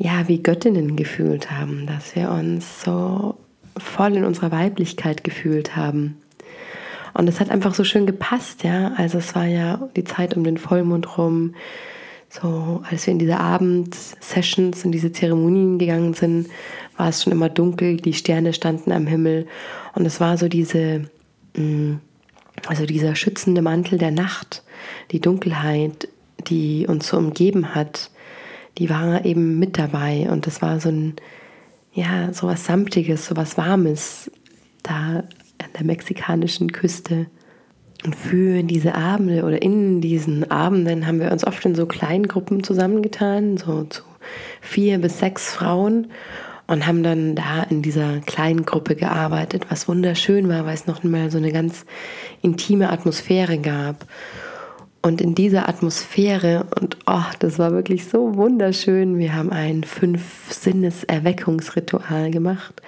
ja, 0.00 0.26
wie 0.28 0.42
Göttinnen 0.42 0.96
gefühlt 0.96 1.50
haben, 1.50 1.86
dass 1.86 2.16
wir 2.16 2.30
uns 2.30 2.82
so 2.82 3.36
voll 3.76 4.16
in 4.16 4.24
unserer 4.24 4.50
Weiblichkeit 4.50 5.22
gefühlt 5.22 5.76
haben. 5.76 6.16
Und 7.12 7.28
es 7.28 7.38
hat 7.38 7.50
einfach 7.50 7.74
so 7.74 7.84
schön 7.84 8.06
gepasst, 8.06 8.64
ja. 8.64 8.92
Also 8.96 9.18
es 9.18 9.34
war 9.34 9.44
ja 9.44 9.88
die 9.96 10.04
Zeit 10.04 10.34
um 10.34 10.42
den 10.42 10.56
Vollmond 10.56 11.18
rum. 11.18 11.54
So, 12.30 12.82
als 12.88 13.06
wir 13.06 13.12
in 13.12 13.18
diese 13.18 13.38
Abendsessions, 13.38 14.84
in 14.84 14.92
diese 14.92 15.12
Zeremonien 15.12 15.78
gegangen 15.78 16.14
sind, 16.14 16.48
war 16.96 17.10
es 17.10 17.22
schon 17.22 17.32
immer 17.32 17.50
dunkel, 17.50 17.98
die 17.98 18.14
Sterne 18.14 18.54
standen 18.54 18.92
am 18.92 19.06
Himmel 19.06 19.48
und 19.94 20.06
es 20.06 20.18
war 20.20 20.38
so 20.38 20.48
diese, 20.48 21.10
mm, 21.56 21.94
also 22.66 22.86
dieser 22.86 23.16
schützende 23.16 23.60
Mantel 23.60 23.98
der 23.98 24.12
Nacht, 24.12 24.62
die 25.10 25.20
Dunkelheit, 25.20 26.08
die 26.46 26.86
uns 26.86 27.08
so 27.08 27.18
umgeben 27.18 27.74
hat, 27.74 28.10
die 28.78 28.90
war 28.90 29.24
eben 29.24 29.58
mit 29.58 29.78
dabei 29.78 30.28
und 30.30 30.46
es 30.46 30.62
war 30.62 30.80
so 30.80 30.88
ein, 30.88 31.14
ja, 31.92 32.32
so 32.32 32.46
was 32.46 32.64
Samtiges, 32.64 33.26
so 33.26 33.36
was 33.36 33.56
Warmes 33.56 34.30
da 34.82 35.24
an 35.58 35.70
der 35.78 35.84
mexikanischen 35.84 36.72
Küste. 36.72 37.26
Und 38.04 38.16
für 38.16 38.62
diese 38.62 38.94
Abende 38.94 39.44
oder 39.44 39.60
in 39.60 40.00
diesen 40.00 40.50
Abenden 40.50 41.06
haben 41.06 41.20
wir 41.20 41.30
uns 41.30 41.46
oft 41.46 41.64
in 41.66 41.74
so 41.74 41.84
kleinen 41.84 42.28
Gruppen 42.28 42.64
zusammengetan, 42.64 43.58
so 43.58 43.84
zu 43.84 44.02
vier 44.62 44.98
bis 44.98 45.18
sechs 45.18 45.52
Frauen 45.52 46.06
und 46.66 46.86
haben 46.86 47.02
dann 47.02 47.34
da 47.34 47.64
in 47.64 47.82
dieser 47.82 48.20
kleinen 48.20 48.64
Gruppe 48.64 48.94
gearbeitet, 48.94 49.66
was 49.70 49.88
wunderschön 49.88 50.48
war, 50.48 50.64
weil 50.64 50.74
es 50.74 50.86
noch 50.86 51.02
mal 51.02 51.30
so 51.30 51.38
eine 51.38 51.52
ganz 51.52 51.84
intime 52.42 52.90
Atmosphäre 52.90 53.58
gab. 53.58 54.06
Und 55.02 55.20
in 55.20 55.34
dieser 55.34 55.68
Atmosphäre, 55.68 56.66
und 56.78 56.96
oh, 57.06 57.24
das 57.38 57.58
war 57.58 57.72
wirklich 57.72 58.06
so 58.06 58.36
wunderschön, 58.36 59.18
wir 59.18 59.34
haben 59.34 59.50
ein 59.50 59.84
Fünf-Sinnes-Erweckungsritual 59.84 62.30
gemacht, 62.30 62.82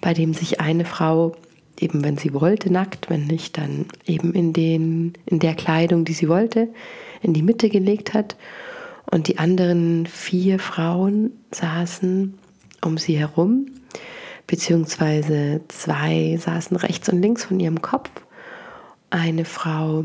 bei 0.00 0.14
dem 0.14 0.32
sich 0.32 0.60
eine 0.60 0.86
Frau 0.86 1.34
eben 1.80 2.04
wenn 2.04 2.16
sie 2.16 2.34
wollte, 2.34 2.72
nackt, 2.72 3.10
wenn 3.10 3.26
nicht, 3.26 3.58
dann 3.58 3.86
eben 4.06 4.32
in, 4.32 4.52
den, 4.52 5.14
in 5.26 5.38
der 5.38 5.54
Kleidung, 5.54 6.04
die 6.04 6.12
sie 6.12 6.28
wollte, 6.28 6.68
in 7.22 7.32
die 7.32 7.42
Mitte 7.42 7.68
gelegt 7.68 8.14
hat. 8.14 8.36
Und 9.10 9.28
die 9.28 9.38
anderen 9.38 10.06
vier 10.06 10.58
Frauen 10.58 11.32
saßen 11.50 12.38
um 12.82 12.98
sie 12.98 13.18
herum, 13.18 13.66
beziehungsweise 14.46 15.60
zwei 15.68 16.38
saßen 16.40 16.76
rechts 16.76 17.08
und 17.08 17.20
links 17.20 17.44
von 17.44 17.60
ihrem 17.60 17.82
Kopf. 17.82 18.10
Eine 19.10 19.44
Frau, 19.44 20.04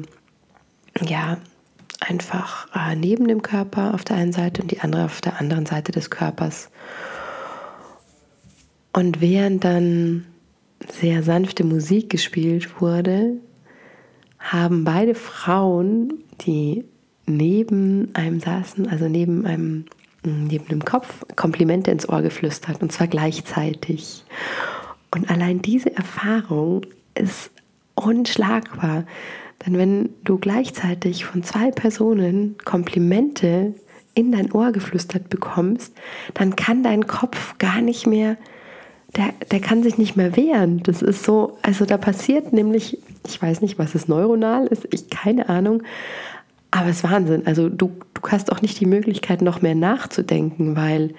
ja, 1.01 1.37
einfach 1.99 2.67
äh, 2.73 2.95
neben 2.95 3.27
dem 3.27 3.41
Körper 3.41 3.93
auf 3.93 4.03
der 4.03 4.17
einen 4.17 4.33
Seite 4.33 4.61
und 4.61 4.71
die 4.71 4.81
andere 4.81 5.05
auf 5.05 5.21
der 5.21 5.39
anderen 5.39 5.65
Seite 5.65 5.91
des 5.91 6.09
Körpers. 6.09 6.69
Und 8.93 9.21
während 9.21 9.63
dann 9.63 10.25
sehr 10.91 11.23
sanfte 11.23 11.63
Musik 11.63 12.09
gespielt 12.09 12.81
wurde, 12.81 13.37
haben 14.39 14.83
beide 14.83 15.15
Frauen, 15.15 16.13
die 16.41 16.85
neben 17.25 18.09
einem 18.15 18.39
saßen, 18.39 18.87
also 18.87 19.07
neben 19.07 19.45
einem 19.45 19.85
neben 20.23 20.67
dem 20.67 20.83
Kopf, 20.83 21.25
Komplimente 21.35 21.91
ins 21.91 22.07
Ohr 22.09 22.21
geflüstert 22.21 22.81
und 22.81 22.91
zwar 22.91 23.07
gleichzeitig. 23.07 24.25
Und 25.15 25.29
allein 25.29 25.61
diese 25.61 25.95
Erfahrung 25.95 26.81
ist 27.15 27.51
unschlagbar. 27.95 29.05
Denn 29.65 29.77
wenn 29.77 30.09
du 30.23 30.37
gleichzeitig 30.37 31.25
von 31.25 31.43
zwei 31.43 31.71
Personen 31.71 32.57
Komplimente 32.63 33.73
in 34.15 34.31
dein 34.31 34.51
Ohr 34.51 34.71
geflüstert 34.71 35.29
bekommst, 35.29 35.93
dann 36.33 36.55
kann 36.55 36.83
dein 36.83 37.07
Kopf 37.07 37.57
gar 37.57 37.81
nicht 37.81 38.07
mehr 38.07 38.37
der, 39.15 39.33
der 39.51 39.59
kann 39.59 39.83
sich 39.83 39.97
nicht 39.97 40.15
mehr 40.15 40.35
wehren. 40.35 40.83
Das 40.83 41.01
ist 41.01 41.23
so, 41.23 41.57
also 41.61 41.85
da 41.85 41.97
passiert 41.97 42.53
nämlich, 42.53 42.99
ich 43.25 43.41
weiß 43.41 43.61
nicht, 43.61 43.79
was 43.79 43.95
es 43.95 44.07
neuronal 44.07 44.67
ist, 44.67 44.87
ich 44.91 45.09
keine 45.09 45.49
Ahnung, 45.49 45.83
aber 46.71 46.89
es 46.89 46.97
ist 46.97 47.03
Wahnsinn. 47.03 47.47
Also 47.47 47.69
du, 47.69 47.91
du 48.13 48.21
hast 48.29 48.51
auch 48.51 48.61
nicht 48.61 48.79
die 48.79 48.85
Möglichkeit, 48.85 49.41
noch 49.41 49.61
mehr 49.61 49.75
nachzudenken, 49.75 50.75
weil 50.75 51.15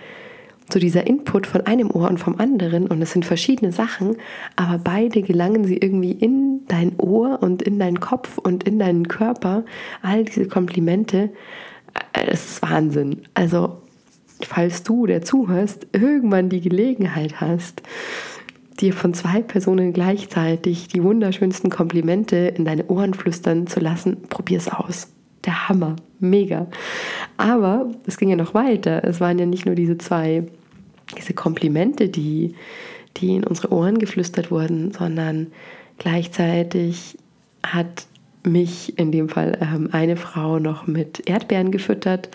so 0.72 0.78
dieser 0.78 1.06
Input 1.06 1.46
von 1.46 1.62
einem 1.66 1.90
Ohr 1.90 2.08
und 2.08 2.18
vom 2.18 2.38
anderen 2.38 2.86
und 2.86 3.02
es 3.02 3.12
sind 3.12 3.24
verschiedene 3.24 3.72
Sachen, 3.72 4.16
aber 4.56 4.78
beide 4.78 5.22
gelangen 5.22 5.64
sie 5.64 5.76
irgendwie 5.76 6.12
in 6.12 6.66
dein 6.68 6.98
Ohr 6.98 7.38
und 7.42 7.62
in 7.62 7.78
deinen 7.78 8.00
Kopf 8.00 8.38
und 8.38 8.64
in 8.64 8.78
deinen 8.78 9.08
Körper. 9.08 9.64
All 10.02 10.24
diese 10.24 10.46
Komplimente, 10.46 11.30
äh, 12.12 12.26
es 12.26 12.52
ist 12.52 12.62
Wahnsinn. 12.62 13.22
Also 13.34 13.78
falls 14.42 14.82
du, 14.82 15.06
der 15.06 15.22
zuhörst, 15.22 15.86
irgendwann 15.92 16.48
die 16.48 16.60
Gelegenheit 16.60 17.40
hast, 17.40 17.82
dir 18.80 18.92
von 18.92 19.14
zwei 19.14 19.42
Personen 19.42 19.92
gleichzeitig 19.92 20.88
die 20.88 21.02
wunderschönsten 21.02 21.70
Komplimente 21.70 22.36
in 22.36 22.64
deine 22.64 22.86
Ohren 22.86 23.14
flüstern 23.14 23.66
zu 23.66 23.80
lassen, 23.80 24.22
probier 24.28 24.58
es 24.58 24.68
aus. 24.68 25.08
Der 25.44 25.68
Hammer, 25.68 25.96
mega. 26.18 26.66
Aber 27.36 27.90
es 28.06 28.18
ging 28.18 28.28
ja 28.28 28.36
noch 28.36 28.54
weiter. 28.54 29.04
Es 29.04 29.20
waren 29.20 29.38
ja 29.38 29.46
nicht 29.46 29.66
nur 29.66 29.74
diese 29.74 29.96
zwei, 29.98 30.44
diese 31.16 31.34
Komplimente, 31.34 32.08
die, 32.08 32.54
die 33.16 33.36
in 33.36 33.44
unsere 33.44 33.72
Ohren 33.72 33.98
geflüstert 33.98 34.50
wurden, 34.50 34.92
sondern 34.92 35.48
gleichzeitig 35.98 37.18
hat 37.62 38.06
mich 38.42 38.98
in 38.98 39.12
dem 39.12 39.28
Fall 39.28 39.58
ähm, 39.60 39.90
eine 39.92 40.16
Frau 40.16 40.58
noch 40.58 40.86
mit 40.86 41.28
Erdbeeren 41.28 41.70
gefüttert 41.70 42.30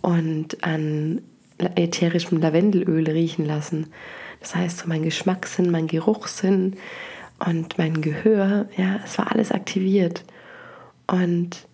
und 0.00 0.64
an 0.64 1.20
ätherischem 1.76 2.40
Lavendelöl 2.40 3.08
riechen 3.08 3.44
lassen. 3.44 3.88
Das 4.40 4.54
heißt, 4.54 4.78
so 4.78 4.88
mein 4.88 5.02
Geschmackssinn, 5.02 5.70
mein 5.70 5.86
Geruchssinn 5.86 6.76
und 7.46 7.78
mein 7.78 8.00
Gehör, 8.00 8.66
ja, 8.76 9.00
es 9.04 9.18
war 9.18 9.30
alles 9.30 9.52
aktiviert. 9.52 10.24
Und 11.06 11.66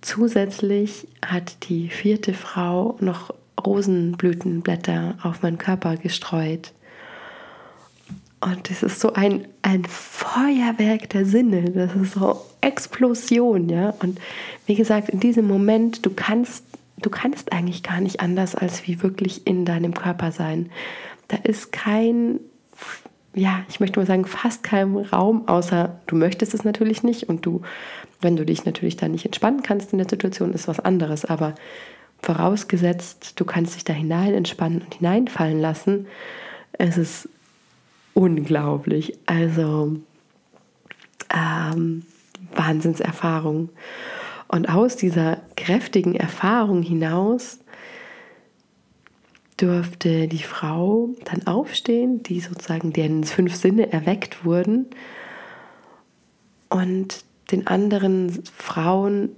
zusätzlich 0.00 1.08
hat 1.24 1.68
die 1.68 1.88
vierte 1.88 2.34
Frau 2.34 2.96
noch 3.00 3.34
Rosenblütenblätter 3.64 5.16
auf 5.22 5.42
meinen 5.42 5.58
Körper 5.58 5.96
gestreut. 5.96 6.72
Und 8.40 8.70
es 8.70 8.82
ist 8.82 8.98
so 8.98 9.12
ein, 9.12 9.46
ein 9.62 9.84
Feuerwerk 9.84 11.08
der 11.10 11.24
Sinne. 11.24 11.70
Das 11.70 11.94
ist 11.94 12.14
so 12.14 12.40
Explosion, 12.60 13.68
ja. 13.68 13.94
Und 14.00 14.18
wie 14.66 14.74
gesagt, 14.74 15.10
in 15.10 15.20
diesem 15.20 15.46
Moment, 15.46 16.04
du 16.04 16.10
kannst, 16.10 16.64
du 17.00 17.08
kannst 17.08 17.52
eigentlich 17.52 17.84
gar 17.84 18.00
nicht 18.00 18.20
anders, 18.20 18.56
als 18.56 18.86
wie 18.86 19.02
wirklich 19.02 19.46
in 19.46 19.64
deinem 19.64 19.94
Körper 19.94 20.32
sein. 20.32 20.70
Da 21.28 21.36
ist 21.36 21.70
kein, 21.70 22.40
ja, 23.32 23.60
ich 23.68 23.78
möchte 23.78 24.00
mal 24.00 24.06
sagen, 24.06 24.24
fast 24.24 24.64
kein 24.64 24.96
Raum, 24.96 25.46
außer 25.46 26.00
du 26.08 26.16
möchtest 26.16 26.52
es 26.52 26.64
natürlich 26.64 27.04
nicht 27.04 27.28
und 27.28 27.46
du, 27.46 27.62
wenn 28.20 28.36
du 28.36 28.44
dich 28.44 28.64
natürlich 28.64 28.96
dann 28.96 29.12
nicht 29.12 29.24
entspannen 29.24 29.62
kannst 29.62 29.92
in 29.92 29.98
der 29.98 30.08
Situation, 30.08 30.52
ist 30.52 30.66
was 30.66 30.80
anderes. 30.80 31.24
Aber 31.24 31.54
vorausgesetzt, 32.22 33.38
du 33.38 33.44
kannst 33.44 33.74
dich 33.74 33.84
da 33.84 33.92
hinein 33.92 34.34
entspannen 34.34 34.82
und 34.82 34.94
hineinfallen 34.94 35.60
lassen, 35.60 36.06
es 36.72 36.96
ist 36.96 37.28
unglaublich. 38.14 39.18
Also 39.26 39.96
ähm, 41.34 42.04
Wahnsinnserfahrung. 42.54 43.70
Und 44.48 44.68
aus 44.68 44.96
dieser 44.96 45.38
kräftigen 45.56 46.14
Erfahrung 46.14 46.82
hinaus 46.82 47.58
durfte 49.56 50.28
die 50.28 50.42
Frau 50.42 51.10
dann 51.24 51.46
aufstehen, 51.46 52.22
die 52.22 52.40
sozusagen 52.40 52.92
deren 52.92 53.24
fünf 53.24 53.54
Sinne 53.54 53.92
erweckt 53.92 54.44
wurden 54.44 54.86
und 56.68 57.24
den 57.50 57.66
anderen 57.66 58.42
Frauen 58.56 59.30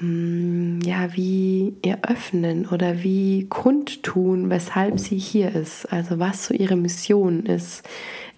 ja 0.00 1.14
wie 1.16 1.74
eröffnen 1.82 2.66
oder 2.66 3.02
wie 3.02 3.46
kundtun, 3.48 4.48
weshalb 4.48 5.00
sie 5.00 5.18
hier 5.18 5.54
ist, 5.54 5.86
also 5.92 6.20
was 6.20 6.46
so 6.46 6.54
ihre 6.54 6.76
Mission 6.76 7.44
ist 7.46 7.82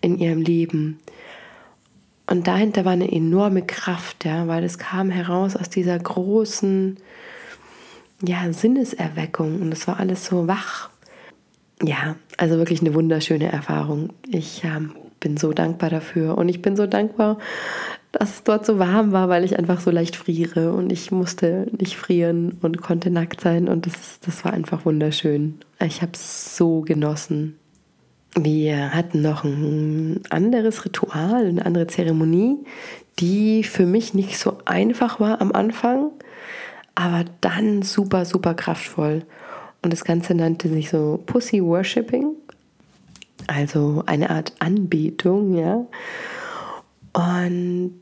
in 0.01 0.19
ihrem 0.19 0.41
Leben. 0.41 0.99
Und 2.27 2.47
dahinter 2.47 2.85
war 2.85 2.93
eine 2.93 3.11
enorme 3.11 3.63
Kraft, 3.63 4.25
ja, 4.25 4.47
weil 4.47 4.65
es 4.65 4.79
kam 4.79 5.11
heraus 5.11 5.57
aus 5.57 5.69
dieser 5.69 5.99
großen 5.99 6.97
ja, 8.23 8.53
Sinneserweckung 8.53 9.61
und 9.61 9.73
es 9.73 9.87
war 9.89 9.99
alles 9.99 10.27
so 10.27 10.47
wach. 10.47 10.91
Ja, 11.83 12.17
also 12.37 12.57
wirklich 12.59 12.81
eine 12.81 12.95
wunderschöne 12.95 13.51
Erfahrung. 13.51 14.11
Ich 14.29 14.65
äh, 14.65 14.81
bin 15.19 15.37
so 15.37 15.53
dankbar 15.53 15.91
dafür 15.91 16.39
und 16.39 16.49
ich 16.49 16.63
bin 16.63 16.77
so 16.77 16.87
dankbar, 16.87 17.39
dass 18.13 18.31
es 18.31 18.43
dort 18.43 18.67
so 18.67 18.79
warm 18.79 19.13
war, 19.13 19.29
weil 19.29 19.45
ich 19.45 19.59
einfach 19.59 19.81
so 19.81 19.91
leicht 19.91 20.17
friere 20.17 20.73
und 20.73 20.91
ich 20.91 21.13
musste 21.13 21.67
nicht 21.79 21.97
frieren 21.97 22.59
und 22.61 22.83
konnte 22.83 23.11
nackt 23.11 23.41
sein 23.41 23.69
und 23.69 23.87
das, 23.87 24.19
das 24.21 24.45
war 24.45 24.53
einfach 24.53 24.85
wunderschön. 24.85 25.61
Ich 25.85 26.03
habe 26.03 26.13
es 26.15 26.57
so 26.57 26.81
genossen. 26.81 27.57
Wir 28.37 28.95
hatten 28.95 29.23
noch 29.23 29.45
ein 29.45 30.21
anderes 30.31 30.85
Ritual, 30.85 31.47
eine 31.47 31.67
andere 31.67 31.87
Zeremonie, 31.89 32.59
die 33.19 33.65
für 33.65 33.87
mich 33.87 34.15
nicht 34.15 34.39
so 34.39 34.59
einfach 34.65 35.19
war 35.19 35.41
am 35.41 35.53
Anfang, 35.53 36.11
aber 36.95 37.25
dann 37.41 37.83
super, 37.83 38.25
super 38.25 38.55
kraftvoll. 38.55 39.25
Und 39.83 39.93
das 39.93 40.05
Ganze 40.05 40.35
nannte 40.35 40.69
sich 40.69 40.91
so 40.91 41.21
Pussy 41.27 41.63
Worshipping, 41.63 42.35
also 43.47 44.03
eine 44.07 44.31
Art 44.31 44.53
Anbetung, 44.59 45.57
ja. 45.57 45.87
Und 47.13 47.99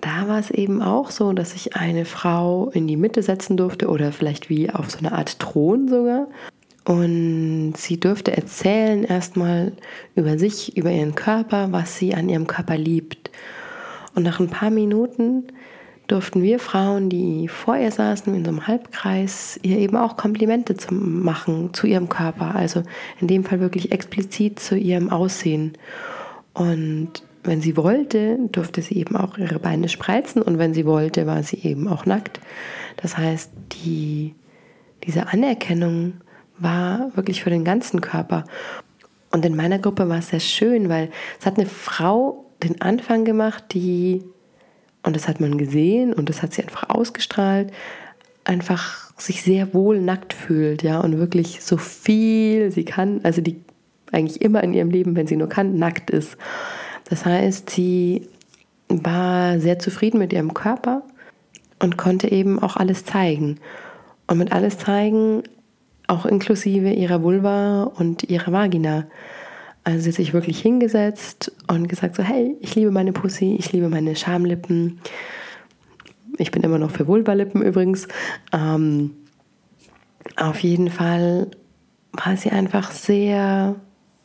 da 0.00 0.28
war 0.28 0.38
es 0.38 0.50
eben 0.50 0.82
auch 0.82 1.10
so, 1.10 1.32
dass 1.32 1.54
ich 1.54 1.76
eine 1.76 2.04
Frau 2.04 2.70
in 2.70 2.86
die 2.86 2.96
Mitte 2.96 3.22
setzen 3.22 3.56
durfte 3.56 3.88
oder 3.88 4.12
vielleicht 4.12 4.48
wie 4.48 4.70
auf 4.70 4.90
so 4.90 4.98
eine 4.98 5.12
Art 5.12 5.38
Thron 5.38 5.88
sogar. 5.88 6.28
Und 6.84 7.74
sie 7.76 8.00
durfte 8.00 8.36
erzählen 8.36 9.04
erstmal 9.04 9.72
über 10.14 10.38
sich, 10.38 10.76
über 10.76 10.90
ihren 10.90 11.14
Körper, 11.14 11.72
was 11.72 11.98
sie 11.98 12.14
an 12.14 12.28
ihrem 12.28 12.46
Körper 12.46 12.76
liebt. 12.76 13.30
Und 14.14 14.22
nach 14.22 14.40
ein 14.40 14.48
paar 14.48 14.70
Minuten 14.70 15.44
durften 16.06 16.42
wir 16.42 16.58
Frauen, 16.58 17.08
die 17.08 17.46
vor 17.46 17.76
ihr 17.76 17.92
saßen, 17.92 18.34
in 18.34 18.44
so 18.44 18.50
einem 18.50 18.66
Halbkreis, 18.66 19.60
ihr 19.62 19.78
eben 19.78 19.96
auch 19.96 20.16
Komplimente 20.16 20.76
zu 20.76 20.92
machen 20.94 21.72
zu 21.74 21.86
ihrem 21.86 22.08
Körper. 22.08 22.54
Also 22.54 22.82
in 23.20 23.28
dem 23.28 23.44
Fall 23.44 23.60
wirklich 23.60 23.92
explizit 23.92 24.58
zu 24.58 24.76
ihrem 24.76 25.10
Aussehen. 25.10 25.74
Und 26.54 27.22
wenn 27.42 27.60
sie 27.60 27.76
wollte, 27.76 28.38
durfte 28.52 28.82
sie 28.82 28.96
eben 28.96 29.16
auch 29.16 29.38
ihre 29.38 29.58
Beine 29.58 29.88
spreizen 29.88 30.42
und 30.42 30.58
wenn 30.58 30.74
sie 30.74 30.84
wollte, 30.84 31.26
war 31.26 31.42
sie 31.42 31.58
eben 31.58 31.88
auch 31.88 32.06
nackt. 32.06 32.40
Das 32.96 33.16
heißt, 33.16 33.50
die, 33.84 34.34
diese 35.04 35.28
Anerkennung 35.28 36.14
war 36.58 37.10
wirklich 37.14 37.42
für 37.42 37.50
den 37.50 37.64
ganzen 37.64 38.00
Körper. 38.00 38.44
Und 39.32 39.44
in 39.44 39.56
meiner 39.56 39.78
Gruppe 39.78 40.08
war 40.08 40.18
es 40.18 40.28
sehr 40.28 40.40
schön, 40.40 40.88
weil 40.88 41.10
es 41.38 41.46
hat 41.46 41.58
eine 41.58 41.66
Frau 41.66 42.44
den 42.62 42.80
Anfang 42.82 43.24
gemacht, 43.24 43.64
die, 43.72 44.22
und 45.02 45.16
das 45.16 45.28
hat 45.28 45.40
man 45.40 45.56
gesehen 45.56 46.12
und 46.12 46.28
das 46.28 46.42
hat 46.42 46.52
sie 46.52 46.62
einfach 46.62 46.90
ausgestrahlt, 46.90 47.72
einfach 48.44 49.12
sich 49.18 49.42
sehr 49.42 49.72
wohl 49.72 50.00
nackt 50.00 50.34
fühlt, 50.34 50.82
ja, 50.82 51.00
und 51.00 51.18
wirklich 51.18 51.62
so 51.62 51.76
viel 51.76 52.70
sie 52.70 52.84
kann, 52.84 53.20
also 53.22 53.40
die 53.40 53.60
eigentlich 54.12 54.42
immer 54.42 54.62
in 54.64 54.74
ihrem 54.74 54.90
Leben, 54.90 55.16
wenn 55.16 55.26
sie 55.26 55.36
nur 55.36 55.48
kann, 55.48 55.76
nackt 55.76 56.10
ist. 56.10 56.36
Das 57.10 57.26
heißt, 57.26 57.68
sie 57.68 58.28
war 58.88 59.60
sehr 59.60 59.78
zufrieden 59.78 60.18
mit 60.18 60.32
ihrem 60.32 60.54
Körper 60.54 61.02
und 61.80 61.96
konnte 61.96 62.30
eben 62.30 62.58
auch 62.60 62.76
alles 62.76 63.04
zeigen. 63.04 63.58
Und 64.26 64.38
mit 64.38 64.52
alles 64.52 64.78
zeigen 64.78 65.42
auch 66.06 66.24
inklusive 66.24 66.90
ihrer 66.90 67.22
Vulva 67.22 67.84
und 67.84 68.24
ihrer 68.24 68.52
Vagina. 68.52 69.06
Also 69.82 70.00
sie 70.00 70.08
hat 70.10 70.16
sich 70.16 70.32
wirklich 70.32 70.60
hingesetzt 70.60 71.52
und 71.68 71.88
gesagt 71.88 72.16
so, 72.16 72.22
hey, 72.22 72.56
ich 72.60 72.74
liebe 72.74 72.90
meine 72.90 73.12
Pussy, 73.12 73.56
ich 73.58 73.72
liebe 73.72 73.88
meine 73.88 74.14
Schamlippen. 74.14 75.00
Ich 76.38 76.50
bin 76.50 76.62
immer 76.62 76.78
noch 76.78 76.90
für 76.90 77.06
Vulvalippen 77.06 77.62
übrigens. 77.62 78.06
Ähm, 78.52 79.12
auf 80.36 80.60
jeden 80.60 80.90
Fall 80.90 81.48
war 82.12 82.36
sie 82.36 82.50
einfach 82.50 82.92
sehr, 82.92 83.76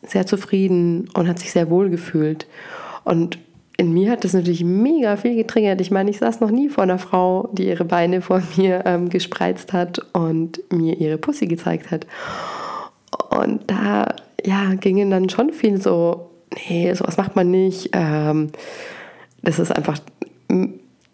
sehr 0.07 0.25
zufrieden 0.25 1.09
und 1.13 1.27
hat 1.27 1.39
sich 1.39 1.51
sehr 1.51 1.69
wohl 1.69 1.89
gefühlt. 1.89 2.47
Und 3.03 3.39
in 3.77 3.93
mir 3.93 4.11
hat 4.11 4.23
das 4.23 4.33
natürlich 4.33 4.63
mega 4.63 5.17
viel 5.17 5.35
getriggert. 5.35 5.81
Ich 5.81 5.91
meine, 5.91 6.09
ich 6.09 6.19
saß 6.19 6.39
noch 6.39 6.49
nie 6.49 6.69
vor 6.69 6.83
einer 6.83 6.99
Frau, 6.99 7.49
die 7.51 7.67
ihre 7.67 7.85
Beine 7.85 8.21
vor 8.21 8.41
mir 8.57 8.83
ähm, 8.85 9.09
gespreizt 9.09 9.73
hat 9.73 9.99
und 10.13 10.59
mir 10.71 10.97
ihre 10.97 11.17
Pussy 11.17 11.47
gezeigt 11.47 11.91
hat. 11.91 12.07
Und 13.29 13.69
da 13.69 14.15
ja, 14.45 14.75
gingen 14.75 15.09
dann 15.09 15.29
schon 15.29 15.51
viel 15.51 15.81
so, 15.81 16.29
nee, 16.67 16.93
sowas 16.93 17.17
macht 17.17 17.35
man 17.35 17.51
nicht. 17.51 17.89
Ähm, 17.93 18.51
das 19.41 19.59
ist 19.59 19.75
einfach 19.75 19.99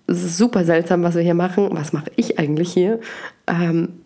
super 0.08 0.65
seltsam, 0.65 1.04
was 1.04 1.15
wir 1.15 1.21
hier 1.21 1.34
machen. 1.34 1.69
Was 1.71 1.93
mache 1.93 2.12
ich 2.15 2.38
eigentlich 2.38 2.73
hier? 2.73 2.99
Ähm, 3.47 4.01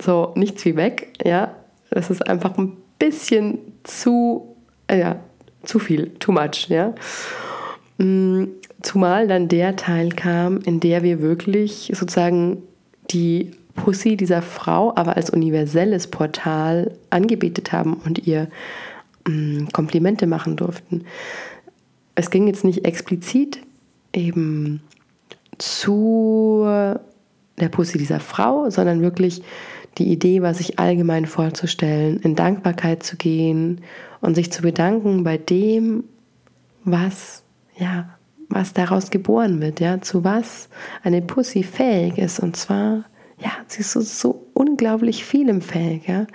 so, 0.00 0.32
nichts 0.36 0.64
wie 0.64 0.76
weg, 0.76 1.12
ja. 1.24 1.54
Das 1.90 2.10
ist 2.10 2.26
einfach 2.28 2.56
ein 2.58 2.76
bisschen 3.06 3.58
zu, 3.84 4.56
äh, 4.88 4.98
ja, 4.98 5.20
zu 5.62 5.78
viel, 5.78 6.10
too 6.18 6.32
much, 6.32 6.68
ja. 6.68 6.94
Mm, 7.98 8.46
zumal 8.82 9.28
dann 9.28 9.48
der 9.48 9.76
Teil 9.76 10.10
kam, 10.10 10.58
in 10.58 10.80
der 10.80 11.02
wir 11.02 11.20
wirklich 11.20 11.92
sozusagen 11.94 12.62
die 13.10 13.52
Pussy 13.74 14.16
dieser 14.16 14.42
Frau 14.42 14.92
aber 14.96 15.16
als 15.16 15.30
universelles 15.30 16.08
Portal 16.08 16.92
angebetet 17.10 17.72
haben 17.72 17.94
und 18.04 18.26
ihr 18.26 18.48
mm, 19.26 19.66
Komplimente 19.72 20.26
machen 20.26 20.56
durften. 20.56 21.04
Es 22.14 22.30
ging 22.30 22.46
jetzt 22.48 22.64
nicht 22.64 22.84
explizit 22.84 23.60
eben 24.12 24.80
zu 25.58 26.66
der 27.58 27.68
Pussy 27.68 27.98
dieser 27.98 28.20
Frau, 28.20 28.68
sondern 28.70 29.00
wirklich 29.00 29.42
die 29.98 30.12
Idee 30.12 30.42
war, 30.42 30.54
sich 30.54 30.78
allgemein 30.78 31.26
vorzustellen, 31.26 32.20
in 32.20 32.34
Dankbarkeit 32.34 33.02
zu 33.02 33.16
gehen 33.16 33.80
und 34.20 34.34
sich 34.34 34.52
zu 34.52 34.62
bedanken 34.62 35.24
bei 35.24 35.38
dem, 35.38 36.04
was 36.84 37.42
ja, 37.78 38.16
was 38.48 38.72
daraus 38.72 39.10
geboren 39.10 39.60
wird, 39.60 39.80
ja, 39.80 40.00
zu 40.00 40.24
was 40.24 40.68
eine 41.02 41.22
Pussy 41.22 41.62
fähig 41.62 42.18
ist. 42.18 42.38
Und 42.38 42.56
zwar, 42.56 43.04
ja, 43.38 43.50
sie 43.66 43.80
ist 43.80 43.92
so, 43.92 44.00
so 44.00 44.46
unglaublich 44.54 45.24
vielem 45.24 45.60
fähig, 45.60 46.06
ja. 46.06 46.26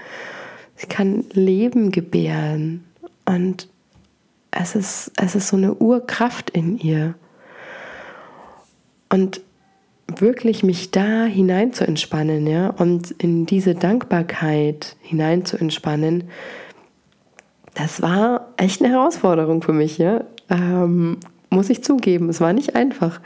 Sie 0.76 0.88
kann 0.88 1.26
Leben 1.34 1.92
gebären 1.92 2.84
und 3.26 3.68
es 4.50 4.76
ist, 4.76 5.12
es 5.16 5.36
ist 5.36 5.48
so 5.48 5.58
eine 5.58 5.76
Urkraft 5.76 6.50
in 6.50 6.78
ihr. 6.78 7.14
Und 9.10 9.42
wirklich 10.20 10.64
mich 10.64 10.92
da 10.92 11.26
hinein 11.26 11.74
zu 11.74 11.88
entspannen, 11.88 12.48
ja, 12.48 12.70
und 12.70 13.12
in 13.12 13.46
diese 13.46 13.76
Dankbarkeit 13.76 14.96
hinein 15.02 15.46
zu 15.46 15.58
entspannen, 15.58 16.26
das 17.74 18.02
war 18.02 18.50
echt 18.58 18.82
eine 18.82 18.92
Herausforderung 18.94 19.62
für 19.62 19.74
mich, 19.74 19.98
ja. 19.98 20.26
Ähm, 20.50 21.18
muss 21.50 21.70
ich 21.70 21.84
zugeben, 21.84 22.30
es 22.30 22.42
war 22.42 22.54
nicht 22.54 22.76
einfach. 22.76 23.22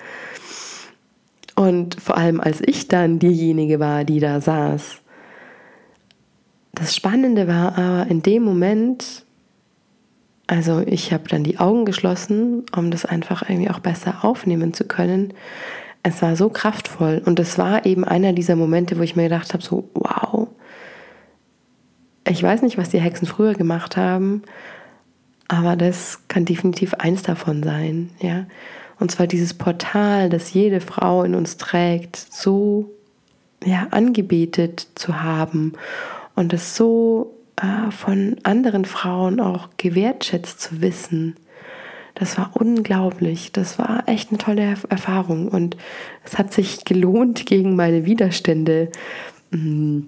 Und 1.56 2.00
vor 2.02 2.18
allem, 2.18 2.42
als 2.42 2.62
ich 2.62 2.88
dann 2.88 3.20
diejenige 3.20 3.80
war, 3.80 4.04
die 4.04 4.20
da 4.20 4.42
saß, 4.42 5.02
das 6.74 6.96
Spannende 6.96 7.48
war 7.48 7.78
aber 7.78 8.10
in 8.10 8.22
dem 8.22 8.44
Moment, 8.44 9.26
also 10.48 10.82
ich 10.86 11.14
habe 11.14 11.28
dann 11.30 11.44
die 11.44 11.58
Augen 11.58 11.86
geschlossen, 11.86 12.64
um 12.76 12.92
das 12.92 13.06
einfach 13.06 13.50
irgendwie 13.50 13.70
auch 13.70 13.80
besser 13.80 14.24
aufnehmen 14.24 14.74
zu 14.74 14.84
können. 14.84 15.34
Es 16.08 16.22
war 16.22 16.36
so 16.36 16.50
kraftvoll 16.50 17.20
und 17.26 17.40
es 17.40 17.58
war 17.58 17.84
eben 17.88 18.04
einer 18.04 18.32
dieser 18.32 18.56
Momente, 18.56 19.00
wo 19.00 19.02
ich 19.02 19.16
mir 19.16 19.24
gedacht 19.24 19.54
habe, 19.54 19.64
so 19.64 19.90
wow. 19.96 20.48
Ich 22.28 22.44
weiß 22.44 22.62
nicht, 22.62 22.78
was 22.78 22.90
die 22.90 23.00
Hexen 23.00 23.28
früher 23.28 23.56
gemacht 23.56 23.98
haben, 23.98 24.44
aber 25.48 25.76
das 25.76 26.28
kann 26.28 26.46
definitiv 26.46 26.94
eins 26.94 27.24
davon 27.24 27.64
sein, 27.64 28.12
ja. 28.20 28.46
Und 29.00 29.10
zwar 29.10 29.26
dieses 29.26 29.56
Portal, 29.56 30.30
das 30.30 30.54
jede 30.54 30.80
Frau 30.80 31.24
in 31.24 31.34
uns 31.34 31.58
trägt, 31.58 32.18
so 32.18 32.92
ja, 33.64 33.88
angebetet 33.90 34.88
zu 34.94 35.24
haben 35.24 35.74
und 36.36 36.54
es 36.54 36.76
so 36.76 37.36
äh, 37.56 37.90
von 37.90 38.36
anderen 38.44 38.86
Frauen 38.86 39.40
auch 39.40 39.70
gewertschätzt 39.78 40.62
zu 40.62 40.82
wissen. 40.82 41.36
Das 42.16 42.38
war 42.38 42.52
unglaublich. 42.54 43.52
Das 43.52 43.78
war 43.78 44.08
echt 44.08 44.30
eine 44.30 44.38
tolle 44.38 44.76
Erfahrung 44.90 45.50
und 45.50 45.76
es 46.24 46.38
hat 46.38 46.54
sich 46.54 46.86
gelohnt, 46.86 47.46
gegen 47.46 47.76
meine 47.76 48.06
Widerstände, 48.06 48.90
mm, 49.52 50.00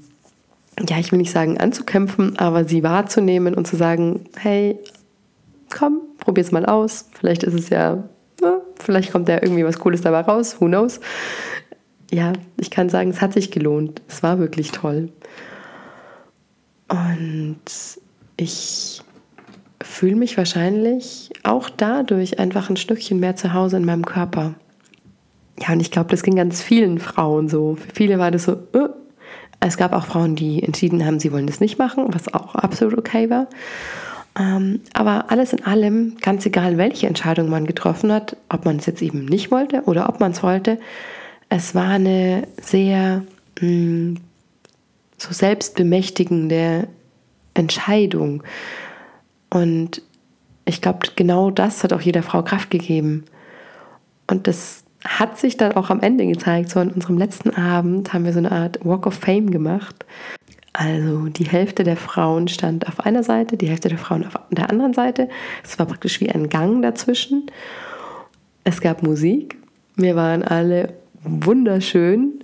ja, 0.88 1.00
ich 1.00 1.12
will 1.12 1.18
nicht 1.18 1.32
sagen 1.32 1.58
anzukämpfen, 1.58 2.38
aber 2.38 2.64
sie 2.66 2.84
wahrzunehmen 2.84 3.56
und 3.56 3.68
zu 3.68 3.76
sagen, 3.76 4.26
hey, 4.38 4.80
komm, 5.76 6.02
probier's 6.20 6.52
mal 6.52 6.66
aus. 6.66 7.10
Vielleicht 7.20 7.44
ist 7.44 7.56
es 7.56 7.70
ja, 7.70 8.04
na, 8.42 8.62
vielleicht 8.80 9.12
kommt 9.12 9.28
da 9.28 9.36
irgendwie 9.36 9.66
was 9.66 9.80
Cooles 9.80 10.02
dabei 10.02 10.22
raus. 10.22 10.58
Who 10.60 10.68
knows? 10.68 11.00
Ja, 12.12 12.34
ich 12.58 12.72
kann 12.72 12.90
sagen, 12.90 13.10
es 13.10 13.22
hat 13.22 13.34
sich 13.34 13.52
gelohnt. 13.52 14.02
Es 14.08 14.24
war 14.24 14.40
wirklich 14.40 14.72
toll. 14.72 15.10
Und 16.88 17.60
ich 18.38 19.02
fühle 19.98 20.16
mich 20.16 20.38
wahrscheinlich 20.38 21.32
auch 21.42 21.72
dadurch 21.72 22.38
einfach 22.38 22.70
ein 22.70 22.78
Stückchen 22.78 23.20
mehr 23.20 23.36
zu 23.36 23.54
Hause 23.54 23.78
in 23.78 23.86
meinem 23.86 24.06
Körper. 24.06 24.54
Ja, 25.60 25.74
und 25.74 25.80
ich 25.80 25.90
glaube, 25.90 26.12
das 26.12 26.22
ging 26.22 26.36
ganz 26.36 26.62
vielen 26.62 27.00
Frauen 27.00 27.50
so. 27.50 27.78
Für 27.78 27.96
viele 27.96 28.20
war 28.20 28.30
das 28.30 28.44
so, 28.44 28.52
äh. 28.52 28.90
es 29.60 29.76
gab 29.76 29.94
auch 29.94 30.06
Frauen, 30.06 30.36
die 30.36 30.62
entschieden 30.62 31.04
haben, 31.04 31.20
sie 31.20 31.32
wollen 31.32 31.48
das 31.48 31.60
nicht 31.60 31.80
machen, 31.80 32.06
was 32.10 32.32
auch 32.32 32.54
absolut 32.54 32.96
okay 32.96 33.32
war. 33.32 33.48
Ähm, 34.40 34.82
aber 34.94 35.32
alles 35.32 35.52
in 35.52 35.66
allem, 35.66 36.18
ganz 36.22 36.46
egal, 36.46 36.78
welche 36.78 37.08
Entscheidung 37.08 37.50
man 37.50 37.66
getroffen 37.66 38.12
hat, 38.12 38.38
ob 38.50 38.66
man 38.66 38.78
es 38.78 38.86
jetzt 38.86 39.02
eben 39.02 39.26
nicht 39.26 39.50
wollte 39.50 39.82
oder 39.86 40.10
ob 40.10 40.20
man 40.20 40.32
es 40.32 40.44
wollte, 40.44 40.78
es 41.50 41.74
war 41.74 41.90
eine 41.90 42.48
sehr 42.62 43.24
mh, 43.62 43.68
mm, 43.68 44.18
so 45.18 45.34
selbstbemächtigende 45.34 46.88
Entscheidung. 47.56 48.44
Und 49.50 50.02
ich 50.66 50.82
glaube, 50.82 51.00
genau 51.16 51.52
das 51.52 51.84
hat 51.84 51.94
auch 51.94 52.02
jeder 52.02 52.24
Frau 52.24 52.44
Kraft 52.44 52.70
gegeben. 52.70 53.26
Und 54.30 54.48
das 54.48 54.84
hat 55.06 55.38
sich 55.38 55.58
dann 55.58 55.74
auch 55.74 55.90
am 55.90 56.02
Ende 56.02 56.26
gezeigt. 56.26 56.70
So 56.70 56.80
an 56.80 56.92
unserem 56.92 57.18
letzten 57.18 57.52
Abend 57.52 58.14
haben 58.14 58.26
wir 58.26 58.34
so 58.34 58.40
eine 58.40 58.52
Art 58.52 58.84
Walk 58.84 59.08
of 59.08 59.14
Fame 59.14 59.52
gemacht. 59.52 60.06
Also 60.74 61.28
die 61.30 61.46
Hälfte 61.46 61.84
der 61.84 61.98
Frauen 61.98 62.48
stand 62.48 62.88
auf 62.88 63.00
einer 63.00 63.24
Seite, 63.24 63.58
die 63.58 63.68
Hälfte 63.68 63.90
der 63.90 63.98
Frauen 63.98 64.26
auf 64.28 64.38
der 64.52 64.70
anderen 64.70 64.94
Seite. 64.94 65.30
Es 65.64 65.80
war 65.80 65.88
praktisch 65.88 66.22
wie 66.22 66.30
ein 66.30 66.50
Gang 66.50 66.84
dazwischen. 66.84 67.50
Es 68.64 68.82
gab 68.82 69.02
Musik. 69.02 69.58
Wir 69.96 70.16
waren 70.16 70.44
alle 70.44 70.94
wunderschön, 71.24 72.44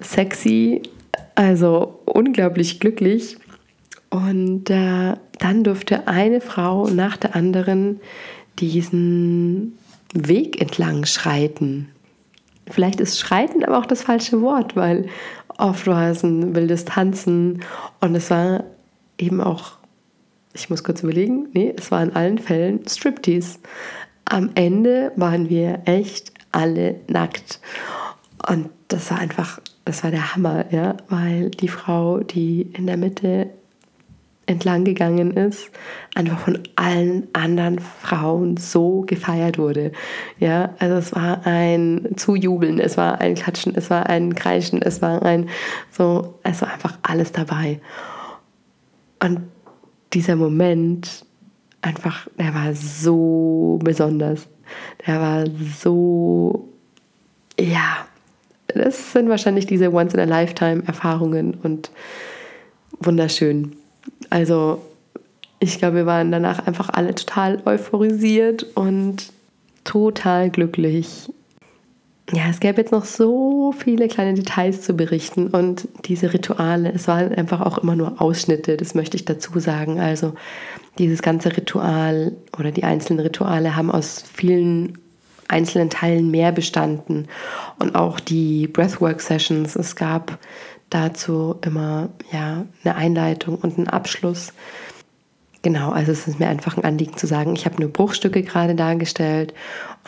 sexy, 0.00 0.82
also 1.34 2.00
unglaublich 2.06 2.80
glücklich. 2.80 3.36
Und 4.16 4.70
äh, 4.70 5.14
dann 5.38 5.62
durfte 5.62 6.08
eine 6.08 6.40
Frau 6.40 6.88
nach 6.88 7.18
der 7.18 7.36
anderen 7.36 8.00
diesen 8.58 9.76
Weg 10.14 10.58
entlang 10.58 11.04
schreiten. 11.04 11.90
Vielleicht 12.70 12.98
ist 12.98 13.20
schreiten 13.20 13.62
aber 13.62 13.78
auch 13.78 13.84
das 13.84 14.02
falsche 14.02 14.40
Wort, 14.40 14.74
weil 14.74 15.06
oft 15.58 15.86
war 15.86 16.10
es 16.10 16.22
ein 16.22 16.54
wildes 16.54 16.86
Tanzen 16.86 17.62
und 18.00 18.14
es 18.14 18.30
war 18.30 18.64
eben 19.18 19.42
auch, 19.42 19.72
ich 20.54 20.70
muss 20.70 20.82
kurz 20.82 21.02
überlegen, 21.02 21.48
nee, 21.52 21.74
es 21.76 21.90
war 21.90 22.02
in 22.02 22.16
allen 22.16 22.38
Fällen 22.38 22.88
Striptease. 22.88 23.58
Am 24.24 24.50
Ende 24.54 25.12
waren 25.16 25.50
wir 25.50 25.82
echt 25.84 26.32
alle 26.52 27.00
nackt. 27.06 27.60
Und 28.48 28.70
das 28.88 29.10
war 29.10 29.18
einfach, 29.18 29.60
das 29.84 30.02
war 30.02 30.10
der 30.10 30.34
Hammer, 30.34 30.64
ja, 30.72 30.96
weil 31.10 31.50
die 31.50 31.68
Frau, 31.68 32.20
die 32.20 32.62
in 32.62 32.86
der 32.86 32.96
Mitte 32.96 33.50
entlang 34.46 34.84
gegangen 34.84 35.32
ist, 35.32 35.70
einfach 36.14 36.38
von 36.38 36.60
allen 36.76 37.26
anderen 37.32 37.80
Frauen 37.80 38.56
so 38.56 39.00
gefeiert 39.02 39.58
wurde. 39.58 39.92
Ja, 40.38 40.74
also 40.78 40.96
es 40.96 41.14
war 41.14 41.44
ein 41.46 42.08
Zujubeln, 42.16 42.78
es 42.78 42.96
war 42.96 43.20
ein 43.20 43.34
Klatschen, 43.34 43.74
es 43.74 43.90
war 43.90 44.06
ein 44.06 44.34
Kreischen, 44.34 44.80
es 44.82 45.02
war 45.02 45.22
ein 45.22 45.48
so, 45.90 46.38
es 46.44 46.62
war 46.62 46.72
einfach 46.72 46.96
alles 47.02 47.32
dabei. 47.32 47.80
Und 49.20 49.40
dieser 50.12 50.36
Moment 50.36 51.24
einfach, 51.82 52.28
der 52.38 52.54
war 52.54 52.72
so 52.74 53.78
besonders. 53.82 54.46
Der 55.06 55.20
war 55.20 55.44
so, 55.80 56.68
ja, 57.58 58.06
das 58.68 59.12
sind 59.12 59.28
wahrscheinlich 59.28 59.66
diese 59.66 59.92
Once-in-a-Lifetime-Erfahrungen 59.92 61.54
und 61.54 61.90
wunderschön. 62.98 63.76
Also 64.30 64.82
ich 65.58 65.78
glaube, 65.78 65.96
wir 65.96 66.06
waren 66.06 66.30
danach 66.30 66.66
einfach 66.66 66.90
alle 66.90 67.14
total 67.14 67.62
euphorisiert 67.64 68.64
und 68.74 69.32
total 69.84 70.50
glücklich. 70.50 71.30
Ja, 72.32 72.48
es 72.50 72.58
gäbe 72.58 72.80
jetzt 72.80 72.90
noch 72.90 73.04
so 73.04 73.72
viele 73.72 74.08
kleine 74.08 74.34
Details 74.34 74.82
zu 74.82 74.94
berichten 74.94 75.46
und 75.46 75.86
diese 76.06 76.32
Rituale, 76.32 76.92
es 76.92 77.06
waren 77.06 77.32
einfach 77.32 77.60
auch 77.60 77.78
immer 77.78 77.94
nur 77.94 78.20
Ausschnitte, 78.20 78.76
das 78.76 78.94
möchte 78.94 79.16
ich 79.16 79.24
dazu 79.24 79.60
sagen. 79.60 80.00
Also 80.00 80.34
dieses 80.98 81.22
ganze 81.22 81.56
Ritual 81.56 82.32
oder 82.58 82.72
die 82.72 82.82
einzelnen 82.82 83.20
Rituale 83.20 83.76
haben 83.76 83.92
aus 83.92 84.24
vielen 84.32 84.98
einzelnen 85.46 85.88
Teilen 85.88 86.32
mehr 86.32 86.50
bestanden. 86.50 87.28
Und 87.78 87.94
auch 87.94 88.18
die 88.18 88.66
Breathwork-Sessions, 88.66 89.76
es 89.76 89.94
gab 89.94 90.38
dazu 90.96 91.56
immer 91.60 92.08
ja, 92.32 92.64
eine 92.82 92.96
Einleitung 92.96 93.56
und 93.56 93.76
einen 93.76 93.88
Abschluss. 93.88 94.52
Genau, 95.62 95.90
also 95.90 96.12
es 96.12 96.26
ist 96.26 96.40
mir 96.40 96.48
einfach 96.48 96.76
ein 96.76 96.84
Anliegen 96.84 97.16
zu 97.16 97.26
sagen, 97.26 97.54
ich 97.54 97.66
habe 97.66 97.80
nur 97.80 97.92
Bruchstücke 97.92 98.42
gerade 98.42 98.74
dargestellt 98.74 99.52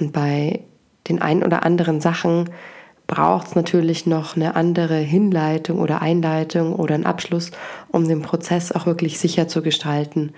und 0.01 0.12
bei 0.12 0.61
den 1.09 1.20
ein 1.20 1.42
oder 1.42 1.64
anderen 1.64 2.01
Sachen 2.01 2.51
braucht 3.07 3.48
es 3.48 3.55
natürlich 3.55 4.07
noch 4.07 4.37
eine 4.37 4.55
andere 4.55 4.96
Hinleitung 4.96 5.79
oder 5.81 6.03
Einleitung 6.03 6.74
oder 6.74 6.94
einen 6.94 7.07
Abschluss, 7.07 7.51
um 7.88 8.07
den 8.07 8.22
Prozess 8.22 8.70
auch 8.72 8.87
wirklich 8.87 9.18
sicher 9.18 9.48
zu 9.48 9.62
gestalten. 9.62 10.33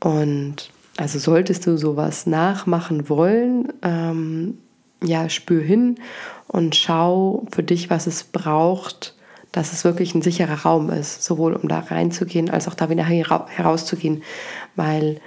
Und 0.00 0.70
also 0.96 1.18
solltest 1.18 1.66
du 1.66 1.76
sowas 1.76 2.26
nachmachen 2.26 3.08
wollen, 3.08 3.72
ähm, 3.82 4.58
ja, 5.02 5.28
spür 5.28 5.62
hin 5.62 5.96
und 6.46 6.76
schau 6.76 7.46
für 7.50 7.62
dich, 7.62 7.90
was 7.90 8.06
es 8.06 8.24
braucht, 8.24 9.14
dass 9.54 9.72
es 9.72 9.84
wirklich 9.84 10.14
ein 10.14 10.22
sicherer 10.22 10.62
Raum 10.62 10.90
ist, 10.90 11.22
sowohl 11.22 11.52
um 11.54 11.68
da 11.68 11.78
reinzugehen 11.78 12.50
als 12.50 12.66
auch 12.66 12.74
da 12.74 12.90
wieder 12.90 13.04
herauszugehen, 13.04 14.24
weil 14.74 15.20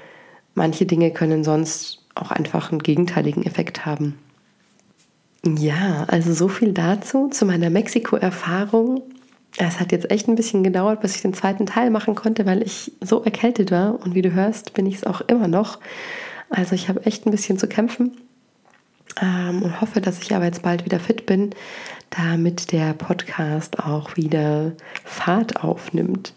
manche 0.53 0.85
Dinge 0.85 1.11
können 1.11 1.45
sonst 1.45 2.05
auch 2.13 2.31
einfach 2.31 2.71
einen 2.71 2.83
gegenteiligen 2.83 3.45
Effekt 3.45 3.85
haben. 3.85 4.19
Ja, 5.45 6.05
also 6.09 6.33
so 6.33 6.49
viel 6.49 6.73
dazu, 6.73 7.29
zu 7.29 7.45
meiner 7.45 7.69
Mexiko-Erfahrung. 7.69 9.01
Es 9.57 9.79
hat 9.79 9.93
jetzt 9.93 10.11
echt 10.11 10.27
ein 10.27 10.35
bisschen 10.35 10.61
gedauert, 10.61 10.99
bis 10.99 11.15
ich 11.15 11.21
den 11.21 11.33
zweiten 11.33 11.65
Teil 11.65 11.89
machen 11.89 12.15
konnte, 12.15 12.45
weil 12.45 12.61
ich 12.63 12.91
so 12.99 13.23
erkältet 13.23 13.71
war. 13.71 13.97
Und 14.03 14.13
wie 14.13 14.21
du 14.21 14.33
hörst, 14.33 14.73
bin 14.73 14.85
ich 14.85 14.95
es 14.95 15.03
auch 15.05 15.21
immer 15.21 15.47
noch. 15.47 15.79
Also 16.49 16.75
ich 16.75 16.89
habe 16.89 17.05
echt 17.05 17.25
ein 17.25 17.31
bisschen 17.31 17.57
zu 17.57 17.67
kämpfen 17.67 18.17
ähm, 19.21 19.61
und 19.63 19.79
hoffe, 19.79 20.01
dass 20.01 20.21
ich 20.21 20.35
aber 20.35 20.45
jetzt 20.45 20.63
bald 20.63 20.85
wieder 20.85 20.99
fit 20.99 21.25
bin, 21.25 21.51
damit 22.09 22.71
der 22.71 22.93
Podcast 22.93 23.79
auch 23.79 24.15
wieder 24.15 24.73
Fahrt 25.03 25.63
aufnimmt. 25.63 26.33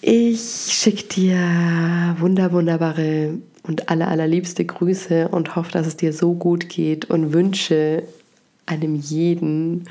Ich 0.00 0.68
schicke 0.70 1.04
dir 1.04 2.16
wunder, 2.18 2.52
wunderbare 2.52 3.38
und 3.64 3.88
aller, 3.88 4.08
allerliebste 4.08 4.64
Grüße 4.64 5.28
und 5.28 5.56
hoffe, 5.56 5.72
dass 5.72 5.86
es 5.86 5.96
dir 5.96 6.12
so 6.12 6.34
gut 6.34 6.68
geht 6.68 7.06
und 7.06 7.32
wünsche 7.32 8.02
einem 8.66 8.94
jeden, 8.94 9.88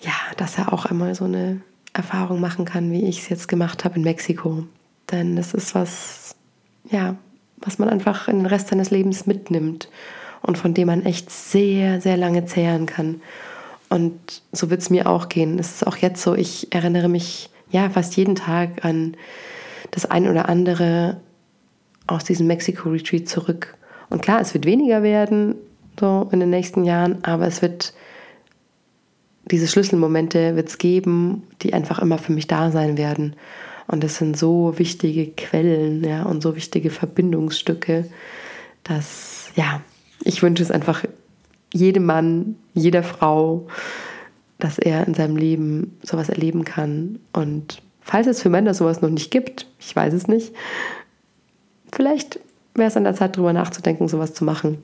ja, 0.00 0.12
dass 0.36 0.58
er 0.58 0.72
auch 0.72 0.86
einmal 0.86 1.14
so 1.14 1.24
eine 1.24 1.60
Erfahrung 1.92 2.40
machen 2.40 2.64
kann, 2.64 2.90
wie 2.92 3.04
ich 3.06 3.20
es 3.20 3.28
jetzt 3.28 3.48
gemacht 3.48 3.84
habe 3.84 3.96
in 3.96 4.02
Mexiko. 4.02 4.64
Denn 5.10 5.36
das 5.36 5.54
ist 5.54 5.74
was, 5.74 6.34
ja, 6.90 7.16
was 7.58 7.78
man 7.78 7.88
einfach 7.88 8.28
in 8.28 8.38
den 8.38 8.46
Rest 8.46 8.68
seines 8.68 8.90
Lebens 8.90 9.26
mitnimmt 9.26 9.88
und 10.42 10.58
von 10.58 10.74
dem 10.74 10.86
man 10.88 11.04
echt 11.04 11.30
sehr, 11.30 12.00
sehr 12.00 12.16
lange 12.16 12.44
zehren 12.44 12.86
kann. 12.86 13.20
Und 13.88 14.42
so 14.52 14.70
wird 14.70 14.80
es 14.80 14.90
mir 14.90 15.08
auch 15.08 15.28
gehen. 15.28 15.58
Es 15.58 15.76
ist 15.76 15.86
auch 15.86 15.96
jetzt 15.96 16.22
so, 16.22 16.34
ich 16.34 16.72
erinnere 16.72 17.08
mich 17.08 17.50
ja 17.70 17.88
fast 17.90 18.16
jeden 18.16 18.34
Tag 18.34 18.84
an 18.84 19.16
das 19.90 20.06
ein 20.06 20.28
oder 20.28 20.48
andere 20.48 21.20
aus 22.06 22.24
diesem 22.24 22.46
Mexiko-Retreat 22.46 23.28
zurück. 23.28 23.76
Und 24.10 24.22
klar, 24.22 24.40
es 24.40 24.54
wird 24.54 24.64
weniger 24.64 25.02
werden, 25.02 25.56
so 25.98 26.28
in 26.32 26.40
den 26.40 26.50
nächsten 26.50 26.84
Jahren, 26.84 27.24
aber 27.24 27.46
es 27.46 27.62
wird 27.62 27.94
diese 29.50 29.68
Schlüsselmomente 29.68 30.56
wird 30.56 30.76
geben, 30.78 31.44
die 31.62 31.72
einfach 31.72 32.00
immer 32.00 32.18
für 32.18 32.32
mich 32.32 32.48
da 32.48 32.70
sein 32.70 32.98
werden. 32.98 33.36
Und 33.86 34.02
das 34.02 34.16
sind 34.16 34.36
so 34.36 34.74
wichtige 34.78 35.28
Quellen, 35.28 36.02
ja, 36.02 36.24
und 36.24 36.42
so 36.42 36.56
wichtige 36.56 36.90
Verbindungsstücke, 36.90 38.06
dass, 38.82 39.50
ja, 39.54 39.80
ich 40.24 40.42
wünsche 40.42 40.62
es 40.62 40.72
einfach 40.72 41.04
jedem 41.72 42.06
Mann, 42.06 42.56
jeder 42.74 43.02
Frau, 43.02 43.66
dass 44.58 44.78
er 44.78 45.06
in 45.06 45.14
seinem 45.14 45.36
Leben 45.36 45.98
sowas 46.02 46.28
erleben 46.28 46.64
kann. 46.64 47.18
Und 47.32 47.82
falls 48.00 48.26
es 48.26 48.42
für 48.42 48.48
Männer 48.48 48.74
sowas 48.74 49.02
noch 49.02 49.10
nicht 49.10 49.30
gibt, 49.30 49.66
ich 49.78 49.94
weiß 49.94 50.14
es 50.14 50.28
nicht, 50.28 50.54
vielleicht 51.92 52.40
wäre 52.74 52.88
es 52.88 52.96
an 52.96 53.04
der 53.04 53.14
Zeit, 53.14 53.36
darüber 53.36 53.52
nachzudenken, 53.52 54.08
sowas 54.08 54.34
zu 54.34 54.44
machen. 54.44 54.78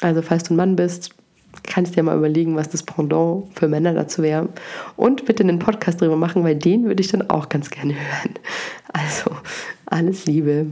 Also 0.00 0.22
falls 0.22 0.44
du 0.44 0.54
ein 0.54 0.56
Mann 0.56 0.76
bist, 0.76 1.14
kannst 1.62 1.92
du 1.92 1.96
dir 1.96 2.02
mal 2.02 2.16
überlegen, 2.16 2.56
was 2.56 2.68
das 2.68 2.82
Pendant 2.82 3.46
für 3.54 3.68
Männer 3.68 3.94
dazu 3.94 4.22
wäre. 4.22 4.48
Und 4.96 5.24
bitte 5.24 5.42
einen 5.42 5.58
Podcast 5.58 6.00
darüber 6.00 6.16
machen, 6.16 6.44
weil 6.44 6.56
den 6.56 6.84
würde 6.84 7.00
ich 7.00 7.08
dann 7.08 7.30
auch 7.30 7.48
ganz 7.48 7.70
gerne 7.70 7.94
hören. 7.94 8.34
Also, 8.92 9.30
alles 9.86 10.26
Liebe. 10.26 10.66